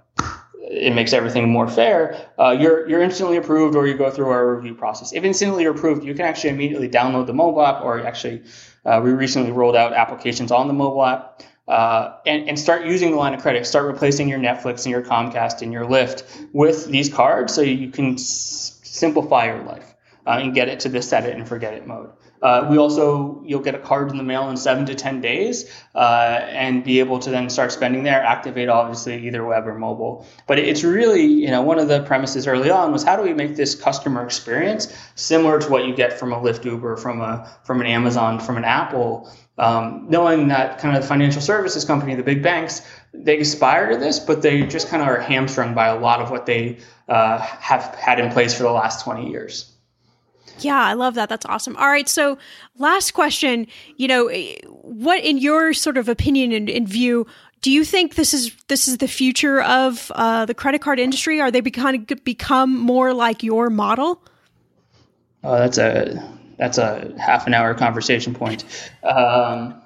it 0.58 0.94
makes 0.94 1.12
everything 1.12 1.48
more 1.48 1.68
fair. 1.68 2.30
Uh, 2.38 2.50
you're 2.50 2.88
you're 2.88 3.00
instantly 3.00 3.38
approved, 3.38 3.76
or 3.76 3.86
you 3.86 3.96
go 3.96 4.10
through 4.10 4.28
our 4.28 4.54
review 4.54 4.74
process. 4.74 5.12
If 5.14 5.24
instantly 5.24 5.64
approved, 5.64 6.04
you 6.04 6.14
can 6.14 6.26
actually 6.26 6.50
immediately 6.50 6.88
download 6.88 7.26
the 7.26 7.32
mobile 7.32 7.64
app, 7.64 7.82
or 7.82 8.06
actually, 8.06 8.42
uh, 8.84 9.00
we 9.02 9.10
recently 9.12 9.52
rolled 9.52 9.76
out 9.76 9.94
applications 9.94 10.52
on 10.52 10.68
the 10.68 10.74
mobile 10.74 11.04
app. 11.04 11.42
Uh, 11.66 12.16
and, 12.26 12.48
and 12.48 12.56
start 12.56 12.86
using 12.86 13.10
the 13.10 13.16
line 13.16 13.34
of 13.34 13.42
credit. 13.42 13.66
Start 13.66 13.86
replacing 13.86 14.28
your 14.28 14.38
Netflix 14.38 14.84
and 14.84 14.92
your 14.92 15.02
Comcast 15.02 15.62
and 15.62 15.72
your 15.72 15.84
Lyft 15.84 16.22
with 16.52 16.86
these 16.86 17.12
cards 17.12 17.52
so 17.52 17.60
you 17.60 17.90
can 17.90 18.14
s- 18.14 18.78
simplify 18.84 19.46
your 19.46 19.64
life 19.64 19.92
and 20.24 20.54
get 20.54 20.68
it 20.68 20.78
to 20.80 20.88
the 20.88 21.02
set 21.02 21.24
it 21.26 21.34
and 21.34 21.48
forget 21.48 21.74
it 21.74 21.84
mode. 21.84 22.10
Uh, 22.42 22.66
we 22.70 22.78
also 22.78 23.42
you'll 23.44 23.60
get 23.60 23.74
a 23.74 23.78
card 23.78 24.10
in 24.10 24.16
the 24.16 24.22
mail 24.22 24.48
in 24.50 24.56
seven 24.56 24.86
to 24.86 24.94
ten 24.94 25.20
days, 25.20 25.70
uh, 25.94 26.40
and 26.48 26.84
be 26.84 27.00
able 27.00 27.18
to 27.18 27.30
then 27.30 27.48
start 27.50 27.72
spending 27.72 28.02
there. 28.02 28.22
Activate 28.22 28.68
obviously 28.68 29.26
either 29.26 29.44
web 29.44 29.66
or 29.66 29.74
mobile. 29.74 30.26
But 30.46 30.58
it's 30.58 30.84
really 30.84 31.24
you 31.24 31.50
know 31.50 31.62
one 31.62 31.78
of 31.78 31.88
the 31.88 32.02
premises 32.02 32.46
early 32.46 32.70
on 32.70 32.92
was 32.92 33.02
how 33.02 33.16
do 33.16 33.22
we 33.22 33.34
make 33.34 33.56
this 33.56 33.74
customer 33.74 34.24
experience 34.24 34.92
similar 35.14 35.60
to 35.60 35.70
what 35.70 35.86
you 35.86 35.94
get 35.94 36.18
from 36.18 36.32
a 36.32 36.36
Lyft 36.36 36.64
Uber, 36.64 36.96
from 36.96 37.20
a 37.20 37.50
from 37.64 37.80
an 37.80 37.86
Amazon, 37.86 38.40
from 38.40 38.56
an 38.56 38.64
Apple. 38.64 39.30
Um, 39.58 40.08
knowing 40.10 40.48
that 40.48 40.78
kind 40.78 40.94
of 40.94 41.02
the 41.02 41.08
financial 41.08 41.40
services 41.40 41.86
company, 41.86 42.14
the 42.14 42.22
big 42.22 42.42
banks, 42.42 42.82
they 43.14 43.38
aspire 43.38 43.92
to 43.92 43.96
this, 43.96 44.18
but 44.20 44.42
they 44.42 44.66
just 44.66 44.88
kind 44.88 45.02
of 45.02 45.08
are 45.08 45.18
hamstrung 45.18 45.74
by 45.74 45.86
a 45.86 45.98
lot 45.98 46.20
of 46.20 46.30
what 46.30 46.44
they 46.44 46.78
uh, 47.08 47.38
have 47.38 47.94
had 47.94 48.20
in 48.20 48.30
place 48.30 48.54
for 48.54 48.64
the 48.64 48.70
last 48.70 49.04
20 49.04 49.30
years. 49.30 49.72
Yeah, 50.60 50.80
I 50.80 50.94
love 50.94 51.14
that. 51.14 51.28
That's 51.28 51.46
awesome. 51.46 51.76
All 51.76 51.88
right. 51.88 52.08
So, 52.08 52.38
last 52.78 53.12
question. 53.12 53.66
You 53.96 54.08
know, 54.08 54.28
what, 54.82 55.22
in 55.22 55.38
your 55.38 55.74
sort 55.74 55.98
of 55.98 56.08
opinion 56.08 56.52
and, 56.52 56.70
and 56.70 56.88
view, 56.88 57.26
do 57.60 57.70
you 57.70 57.84
think 57.84 58.14
this 58.14 58.32
is 58.32 58.54
this 58.68 58.88
is 58.88 58.98
the 58.98 59.08
future 59.08 59.60
of 59.62 60.10
uh, 60.14 60.44
the 60.44 60.54
credit 60.54 60.80
card 60.80 60.98
industry? 60.98 61.40
Are 61.40 61.50
they 61.50 61.60
become 61.60 62.06
become 62.24 62.78
more 62.78 63.12
like 63.12 63.42
your 63.42 63.70
model? 63.70 64.22
Oh, 65.42 65.58
that's 65.58 65.78
a 65.78 66.36
that's 66.58 66.78
a 66.78 67.14
half 67.18 67.46
an 67.46 67.54
hour 67.54 67.74
conversation 67.74 68.34
point. 68.34 68.64
Um, 69.02 69.80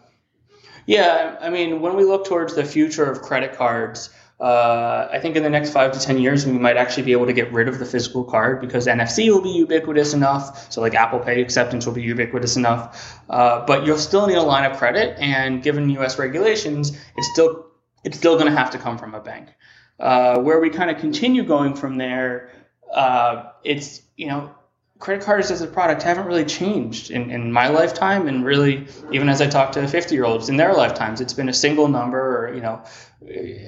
yeah, 0.86 1.36
I 1.40 1.50
mean, 1.50 1.80
when 1.80 1.96
we 1.96 2.04
look 2.04 2.26
towards 2.26 2.54
the 2.54 2.64
future 2.64 3.04
of 3.04 3.22
credit 3.22 3.54
cards, 3.54 4.10
uh, 4.40 5.08
I 5.12 5.18
think 5.18 5.36
in 5.36 5.42
the 5.42 5.50
next 5.50 5.70
five 5.70 5.92
to 5.92 6.00
10 6.00 6.18
years, 6.18 6.46
we 6.46 6.52
might 6.52 6.78
actually 6.78 7.02
be 7.02 7.12
able 7.12 7.26
to 7.26 7.32
get 7.32 7.52
rid 7.52 7.68
of 7.68 7.78
the 7.78 7.84
physical 7.84 8.24
card 8.24 8.62
because 8.62 8.86
NFC 8.86 9.28
will 9.28 9.42
be 9.42 9.50
ubiquitous 9.50 10.14
enough. 10.14 10.72
So, 10.72 10.80
like 10.80 10.94
Apple 10.94 11.18
Pay 11.18 11.42
acceptance 11.42 11.84
will 11.84 11.92
be 11.92 12.02
ubiquitous 12.02 12.56
enough. 12.56 13.20
Uh, 13.28 13.64
but 13.66 13.84
you'll 13.84 13.98
still 13.98 14.26
need 14.26 14.36
a 14.36 14.42
line 14.42 14.70
of 14.70 14.78
credit. 14.78 15.18
And 15.18 15.62
given 15.62 15.90
US 15.90 16.18
regulations, 16.18 16.98
it's 17.16 17.28
still, 17.34 17.66
it's 18.02 18.16
still 18.16 18.38
going 18.38 18.50
to 18.50 18.56
have 18.56 18.70
to 18.70 18.78
come 18.78 18.96
from 18.96 19.14
a 19.14 19.20
bank. 19.20 19.48
Uh, 19.98 20.38
where 20.38 20.58
we 20.58 20.70
kind 20.70 20.90
of 20.90 20.96
continue 20.96 21.44
going 21.44 21.74
from 21.74 21.98
there, 21.98 22.50
uh, 22.94 23.50
it's, 23.62 24.00
you 24.16 24.26
know, 24.26 24.54
credit 25.00 25.24
cards 25.24 25.50
as 25.50 25.60
a 25.60 25.66
product 25.66 26.02
haven't 26.02 26.26
really 26.26 26.44
changed 26.44 27.10
in, 27.10 27.30
in 27.30 27.50
my 27.50 27.68
lifetime 27.68 28.28
and 28.28 28.44
really 28.44 28.86
even 29.10 29.28
as 29.28 29.40
i 29.40 29.46
talk 29.46 29.72
to 29.72 29.88
50 29.88 30.14
year 30.14 30.24
olds 30.24 30.48
in 30.48 30.56
their 30.56 30.74
lifetimes 30.74 31.20
it's 31.20 31.32
been 31.32 31.48
a 31.48 31.54
single 31.54 31.88
number 31.88 32.46
or 32.46 32.54
you 32.54 32.60
know 32.60 32.82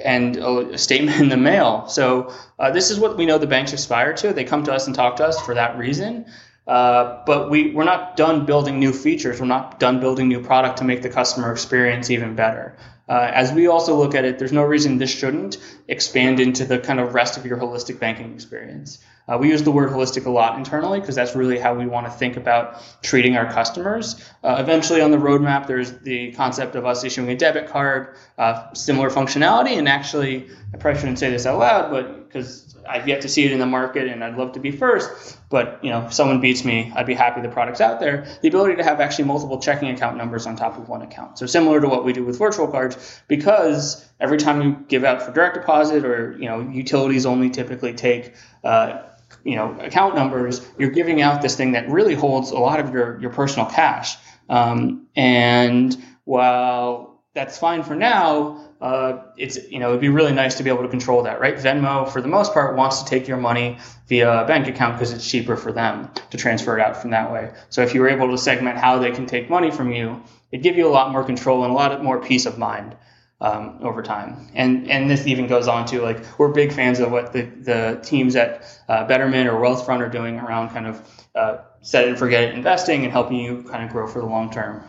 and 0.05 0.37
a 0.37 0.79
statement 0.79 1.21
in 1.21 1.29
the 1.29 1.37
mail. 1.37 1.87
So 1.89 2.33
uh, 2.59 2.71
this 2.71 2.91
is 2.91 2.99
what 2.99 3.17
we 3.17 3.27
know 3.27 3.39
the 3.39 3.47
banks 3.47 3.73
aspire 3.73 4.15
to. 4.15 4.33
They 4.33 4.45
come 4.45 4.65
to 4.65 4.73
us 4.73 4.87
and 4.87 4.95
talk 4.95 5.17
to 5.17 5.27
us 5.27 5.41
for 5.41 5.55
that 5.55 5.77
reason. 5.77 6.27
Uh, 6.67 7.23
but 7.27 7.51
we, 7.51 7.73
we're 7.73 7.85
not 7.85 8.17
done 8.17 8.47
building 8.47 8.79
new 8.79 8.93
features. 8.93 9.41
We're 9.41 9.47
not 9.47 9.81
done 9.81 10.01
building 10.01 10.29
new 10.29 10.41
product 10.41 10.79
to 10.79 10.85
make 10.85 11.03
the 11.03 11.09
customer 11.09 11.53
experience 11.53 12.09
even 12.11 12.35
better. 12.37 12.77
Uh, 13.09 13.31
as 13.35 13.53
we 13.53 13.67
also 13.67 13.97
look 13.97 14.15
at 14.15 14.25
it, 14.25 14.39
there's 14.39 14.53
no 14.53 14.63
reason 14.63 14.99
this 14.99 15.11
shouldn't 15.11 15.59
expand 15.89 16.39
into 16.39 16.65
the 16.65 16.79
kind 16.79 17.01
of 17.01 17.15
rest 17.15 17.37
of 17.37 17.45
your 17.45 17.59
holistic 17.59 17.99
banking 17.99 18.33
experience. 18.33 18.99
Uh, 19.29 19.39
we 19.39 19.49
use 19.49 19.63
the 19.63 19.71
word 19.71 19.91
holistic 19.91 20.27
a 20.27 20.31
lot 20.31 20.59
internally 20.59 21.01
because 21.01 21.15
that's 21.15 21.35
really 21.35 21.59
how 21.59 21.75
we 21.75 21.87
want 21.87 22.07
to 22.07 22.13
think 22.13 22.37
about 22.37 22.83
treating 23.03 23.37
our 23.37 23.51
customers. 23.51 24.29
Uh, 24.43 24.57
eventually, 24.59 25.01
on 25.01 25.11
the 25.11 25.17
roadmap, 25.17 25.67
there's 25.67 25.93
the 26.01 26.33
concept 26.33 26.75
of 26.75 26.85
us 26.85 27.05
issuing 27.05 27.29
a 27.29 27.37
debit 27.37 27.69
card, 27.69 28.17
uh, 28.39 28.73
similar 28.75 29.11
functionality, 29.11 29.79
and 29.79 29.89
actually, 29.89 30.49
I 30.75 30.77
probably 30.77 31.01
shouldn't 31.01 31.19
say 31.19 31.31
this 31.31 31.47
out 31.47 31.59
loud, 31.59 31.91
but 31.91 32.23
because 32.27 32.75
I've 32.89 33.07
yet 33.07 33.21
to 33.23 33.29
see 33.29 33.45
it 33.45 33.53
in 33.53 33.59
the 33.59 33.67
market, 33.67 34.09
and 34.09 34.25
I'd 34.25 34.37
love 34.37 34.53
to 34.53 34.61
be 34.61 34.71
first. 34.71 35.39
But 35.51 35.79
you 35.85 35.91
know, 35.91 36.07
if 36.07 36.13
someone 36.13 36.41
beats 36.41 36.65
me, 36.65 36.93
I'd 36.95 37.07
be 37.07 37.15
happy 37.15 37.41
the 37.43 37.49
product's 37.49 37.81
out 37.81 38.01
there. 38.01 38.27
The 38.41 38.49
ability 38.49 38.77
to 38.77 38.85
have 38.85 39.01
actually 39.01 39.27
multiple 39.27 39.59
checking 39.61 39.91
account 39.91 40.17
numbers 40.17 40.47
on 40.47 40.57
top 40.57 40.79
of 40.79 40.89
one 40.89 41.03
account. 41.03 41.39
So 41.39 41.47
similar 41.47 41.81
to 41.81 41.89
what 41.89 42.05
we 42.05 42.13
do 42.13 42.25
with 42.25 42.39
virtual 42.39 42.67
cards, 42.67 43.23
because 43.29 44.05
every 44.19 44.39
time 44.39 44.63
you 44.63 44.85
give 44.89 45.05
out 45.05 45.23
for 45.23 45.33
direct 45.33 45.55
deposit, 45.55 46.05
or 46.05 46.33
you 46.39 46.47
know, 46.47 46.61
utilities 46.61 47.27
only 47.27 47.51
typically 47.51 47.93
take. 47.93 48.35
Uh, 48.65 49.03
you 49.45 49.57
know, 49.57 49.79
account 49.81 50.15
numbers, 50.15 50.67
you're 50.79 50.91
giving 50.91 51.23
out 51.23 51.43
this 51.43 51.57
thing 51.57 51.73
that 51.73 51.89
really 51.89 52.15
holds 52.15 52.51
a 52.51 52.59
lot 52.59 52.81
of 52.81 52.93
your, 52.93 53.21
your 53.21 53.31
personal 53.31 53.67
cash. 53.67 54.17
Um, 54.49 55.07
and 55.17 55.97
while 56.25 57.23
that's 57.35 57.59
fine 57.59 57.83
for 57.83 57.95
now, 57.95 58.69
uh, 58.81 59.23
it's 59.37 59.71
you 59.71 59.79
know 59.79 59.91
it'd 59.91 60.01
be 60.01 60.09
really 60.09 60.33
nice 60.33 60.57
to 60.57 60.63
be 60.65 60.69
able 60.69 60.83
to 60.83 60.89
control 60.89 61.23
that, 61.23 61.41
right? 61.41 61.55
Venmo, 61.55 62.11
for 62.11 62.21
the 62.21 62.29
most 62.29 62.53
part, 62.53 62.77
wants 62.77 63.03
to 63.03 63.09
take 63.09 63.29
your 63.29 63.37
money 63.37 63.79
via 64.09 64.43
a 64.43 64.47
bank 64.47 64.67
account 64.67 64.97
because 64.97 65.13
it's 65.13 65.29
cheaper 65.29 65.57
for 65.57 65.73
them 65.73 66.11
to 66.31 66.37
transfer 66.37 66.77
it 66.77 66.83
out 66.83 66.97
from 66.97 67.11
that 67.11 67.33
way. 67.33 67.53
So 67.71 67.83
if 67.83 67.95
you 67.95 68.01
were 68.01 68.09
able 68.09 68.31
to 68.31 68.39
segment 68.39 68.77
how 68.77 68.99
they 68.99 69.13
can 69.13 69.27
take 69.27 69.49
money 69.49 69.71
from 69.71 69.93
you, 69.93 70.23
it'd 70.51 70.65
give 70.65 70.77
you 70.77 70.89
a 70.89 70.91
lot 70.91 71.13
more 71.13 71.25
control 71.25 71.63
and 71.65 71.73
a 71.73 71.75
lot 71.75 72.03
more 72.03 72.21
peace 72.21 72.45
of 72.45 72.59
mind 72.59 72.97
um, 73.43 73.79
over 73.83 74.03
time. 74.03 74.49
And 74.55 74.91
and 74.91 75.11
this 75.11 75.27
even 75.27 75.49
goes 75.49 75.69
on 75.69 75.85
to 75.87 76.01
like 76.01 76.25
we're 76.39 76.49
big 76.49 76.73
fans 76.73 77.01
of 77.01 77.11
what 77.11 77.33
the 77.33 77.43
the 77.43 77.99
teams 78.03 78.37
at 78.37 78.65
uh, 78.89 79.07
Betterment 79.07 79.49
or 79.49 79.55
Wealthfront 79.55 79.99
are 79.99 80.09
doing 80.09 80.39
around 80.39 80.69
kind 80.71 80.87
of 80.87 81.03
uh, 81.35 81.59
set 81.83 82.05
it 82.05 82.11
and 82.11 82.19
forget 82.19 82.45
it 82.45 82.55
investing 82.55 83.03
and 83.03 83.11
helping 83.13 83.39
you 83.39 83.65
kind 83.65 83.85
of 83.85 83.91
grow 83.91 84.07
for 84.07 84.21
the 84.21 84.27
long 84.27 84.51
term. 84.51 84.85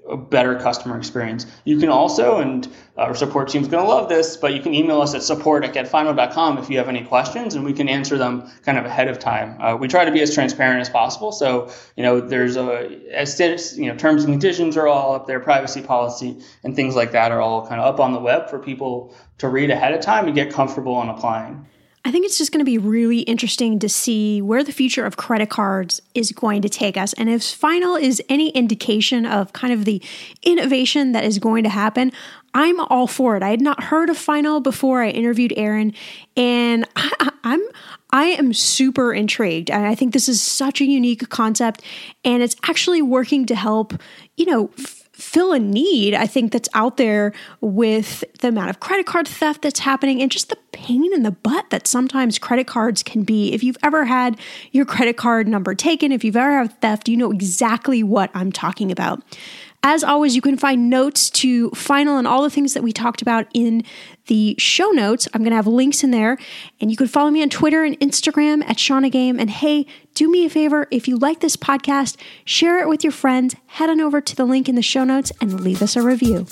a 0.10 0.18
better 0.18 0.60
customer 0.60 0.98
experience. 0.98 1.46
You 1.64 1.78
can 1.78 1.90
also, 1.90 2.40
and 2.40 2.68
our 2.98 3.16
support 3.16 3.48
team's 3.48 3.70
going 3.70 3.84
to 3.84 3.90
love 3.90 4.10
this, 4.10 4.36
but 4.36 4.54
you 4.54 4.62
can 4.62 4.74
email 4.74 5.02
us 5.02 5.16
at 5.16 5.24
support 5.24 5.64
at 5.64 5.74
getfinal.com 5.74 6.58
if 6.58 6.70
you 6.70 6.78
have 6.78 6.90
any 6.90 7.04
questions, 7.04 7.56
and 7.56 7.64
we 7.64 7.74
can 7.74 7.88
answer 7.88 8.18
them 8.18 8.50
kind 8.64 8.78
of 8.78 8.86
ahead 8.86 9.08
of 9.08 9.20
time. 9.20 9.62
Uh, 9.62 9.76
we 9.78 9.88
try 9.88 10.04
to 10.04 10.12
be 10.12 10.22
as 10.22 10.34
transparent 10.34 10.82
as 10.82 10.90
possible. 10.90 11.32
So, 11.32 11.72
you 11.96 12.04
know, 12.04 12.20
there's 12.20 12.58
a, 12.58 12.90
as 13.14 13.40
you 13.78 13.86
know, 13.86 13.96
terms 13.96 14.24
and 14.26 14.34
conditions 14.34 14.76
are 14.76 14.88
all 14.88 15.16
up 15.16 15.26
there, 15.26 15.40
privacy 15.40 15.82
policy 15.82 16.42
and 16.64 16.76
things 16.76 16.96
like 16.96 17.14
that 17.14 17.32
are 17.32 17.42
all 17.42 17.66
kind 17.66 17.80
of 17.80 17.94
up 17.94 18.00
on 18.00 18.12
the 18.12 18.20
web 18.20 18.50
for 18.50 18.60
people 18.60 19.16
to 19.38 19.48
read 19.48 19.72
ahead 19.72 19.94
of 19.94 20.02
time 20.02 20.26
and 20.26 20.36
get 20.36 20.52
comfortable 20.52 20.96
on 20.96 21.10
applying. 21.10 21.66
I 22.06 22.12
think 22.12 22.26
it's 22.26 22.38
just 22.38 22.52
going 22.52 22.60
to 22.60 22.66
be 22.66 22.78
really 22.78 23.20
interesting 23.20 23.80
to 23.80 23.88
see 23.88 24.42
where 24.42 24.62
the 24.62 24.74
future 24.74 25.06
of 25.06 25.16
credit 25.16 25.50
cards 25.50 26.02
is 26.14 26.34
going 26.34 26.62
to 26.64 26.70
take 26.70 26.98
us. 26.98 27.14
And 27.14 27.30
if 27.30 27.44
Final 27.44 27.96
is 27.96 28.22
any 28.28 28.50
indication 28.50 29.26
of 29.26 29.54
kind 29.54 29.72
of 29.72 29.86
the 29.86 30.02
innovation 30.42 31.14
that 31.14 31.24
is 31.24 31.40
going 31.40 31.64
to 31.64 31.70
happen, 31.70 32.12
I'm 32.54 32.80
all 32.82 33.08
for 33.08 33.38
it. 33.38 33.44
I 33.44 33.50
had 33.50 33.62
not 33.62 33.86
heard 33.86 34.10
of 34.10 34.18
Final 34.18 34.60
before 34.60 35.02
I 35.02 35.10
interviewed 35.10 35.54
Aaron, 35.56 35.94
and 36.36 36.86
I, 36.96 37.32
I'm 37.44 37.62
I 38.12 38.26
am 38.26 38.54
super 38.54 39.14
intrigued. 39.14 39.72
I 39.72 39.96
think 39.96 40.14
this 40.14 40.30
is 40.30 40.42
such 40.42 40.82
a 40.82 40.86
unique 40.86 41.30
concept, 41.30 41.82
and 42.24 42.44
it's 42.44 42.56
actually 42.64 43.02
working 43.02 43.46
to 43.48 43.56
help, 43.56 43.94
you 44.36 44.46
know. 44.46 44.70
Fill 45.14 45.54
a 45.54 45.60
need, 45.60 46.16
I 46.16 46.26
think, 46.26 46.52
that's 46.52 46.70
out 46.74 46.98
there 46.98 47.34
with 47.62 48.24
the 48.40 48.48
amount 48.48 48.72
of 48.72 48.80
credit 48.80 49.06
card 49.06 49.28
theft 49.28 49.62
that's 49.62 49.80
happening 49.80 50.22
and 50.22 50.32
just 50.32 50.50
the 50.50 50.58
pain 50.72 51.14
in 51.14 51.22
the 51.22 51.32
butt 51.32 51.70
that 51.70 51.86
sometimes 51.88 52.40
credit 52.40 52.66
cards 52.66 53.04
can 53.04 53.24
be. 53.24 53.54
If 53.54 53.64
you've 53.64 53.78
ever 53.84 54.06
had 54.06 54.40
your 54.72 54.86
credit 54.86 55.16
card 55.16 55.48
number 55.48 55.76
taken, 55.76 56.12
if 56.12 56.24
you've 56.24 56.36
ever 56.36 56.58
had 56.58 56.82
theft, 56.82 57.08
you 57.08 57.16
know 57.16 57.32
exactly 57.32 58.02
what 58.02 58.32
I'm 58.34 58.52
talking 58.52 58.92
about. 58.92 59.22
As 59.86 60.02
always, 60.02 60.34
you 60.34 60.42
can 60.42 60.58
find 60.58 60.90
notes 60.90 61.30
to 61.32 61.70
Final 61.72 62.18
and 62.18 62.26
all 62.26 62.42
the 62.42 62.50
things 62.50 62.74
that 62.74 62.84
we 62.84 62.94
talked 62.94 63.22
about 63.22 63.48
in 63.54 63.84
the 64.28 64.56
show 64.58 64.92
notes. 64.92 65.28
I'm 65.34 65.42
going 65.42 65.52
to 65.52 65.58
have 65.58 65.68
links 65.68 66.06
in 66.06 66.12
there. 66.12 66.38
And 66.80 66.90
you 66.90 66.96
can 66.96 67.08
follow 67.08 67.30
me 67.30 67.42
on 67.42 67.50
Twitter 67.50 67.84
and 67.84 68.00
Instagram 68.00 68.64
at 68.66 68.80
Shannah 68.80 69.10
Game. 69.10 69.38
And 69.42 69.50
hey, 69.50 69.86
do 70.14 70.32
me 70.32 70.46
a 70.46 70.50
favor 70.50 70.88
if 70.90 71.10
you 71.10 71.18
like 71.18 71.42
this 71.42 71.58
podcast, 71.58 72.16
share 72.46 72.80
it 72.80 72.88
with 72.88 73.04
your 73.04 73.12
friends, 73.12 73.56
head 73.68 73.90
on 73.90 74.00
over 74.00 74.22
to 74.22 74.36
the 74.36 74.46
link 74.46 74.70
in 74.70 74.76
the 74.76 74.82
show 74.82 75.04
notes 75.04 75.34
and 75.42 75.60
leave 75.60 75.82
us 75.82 75.98
a 75.98 76.02
review. 76.02 76.48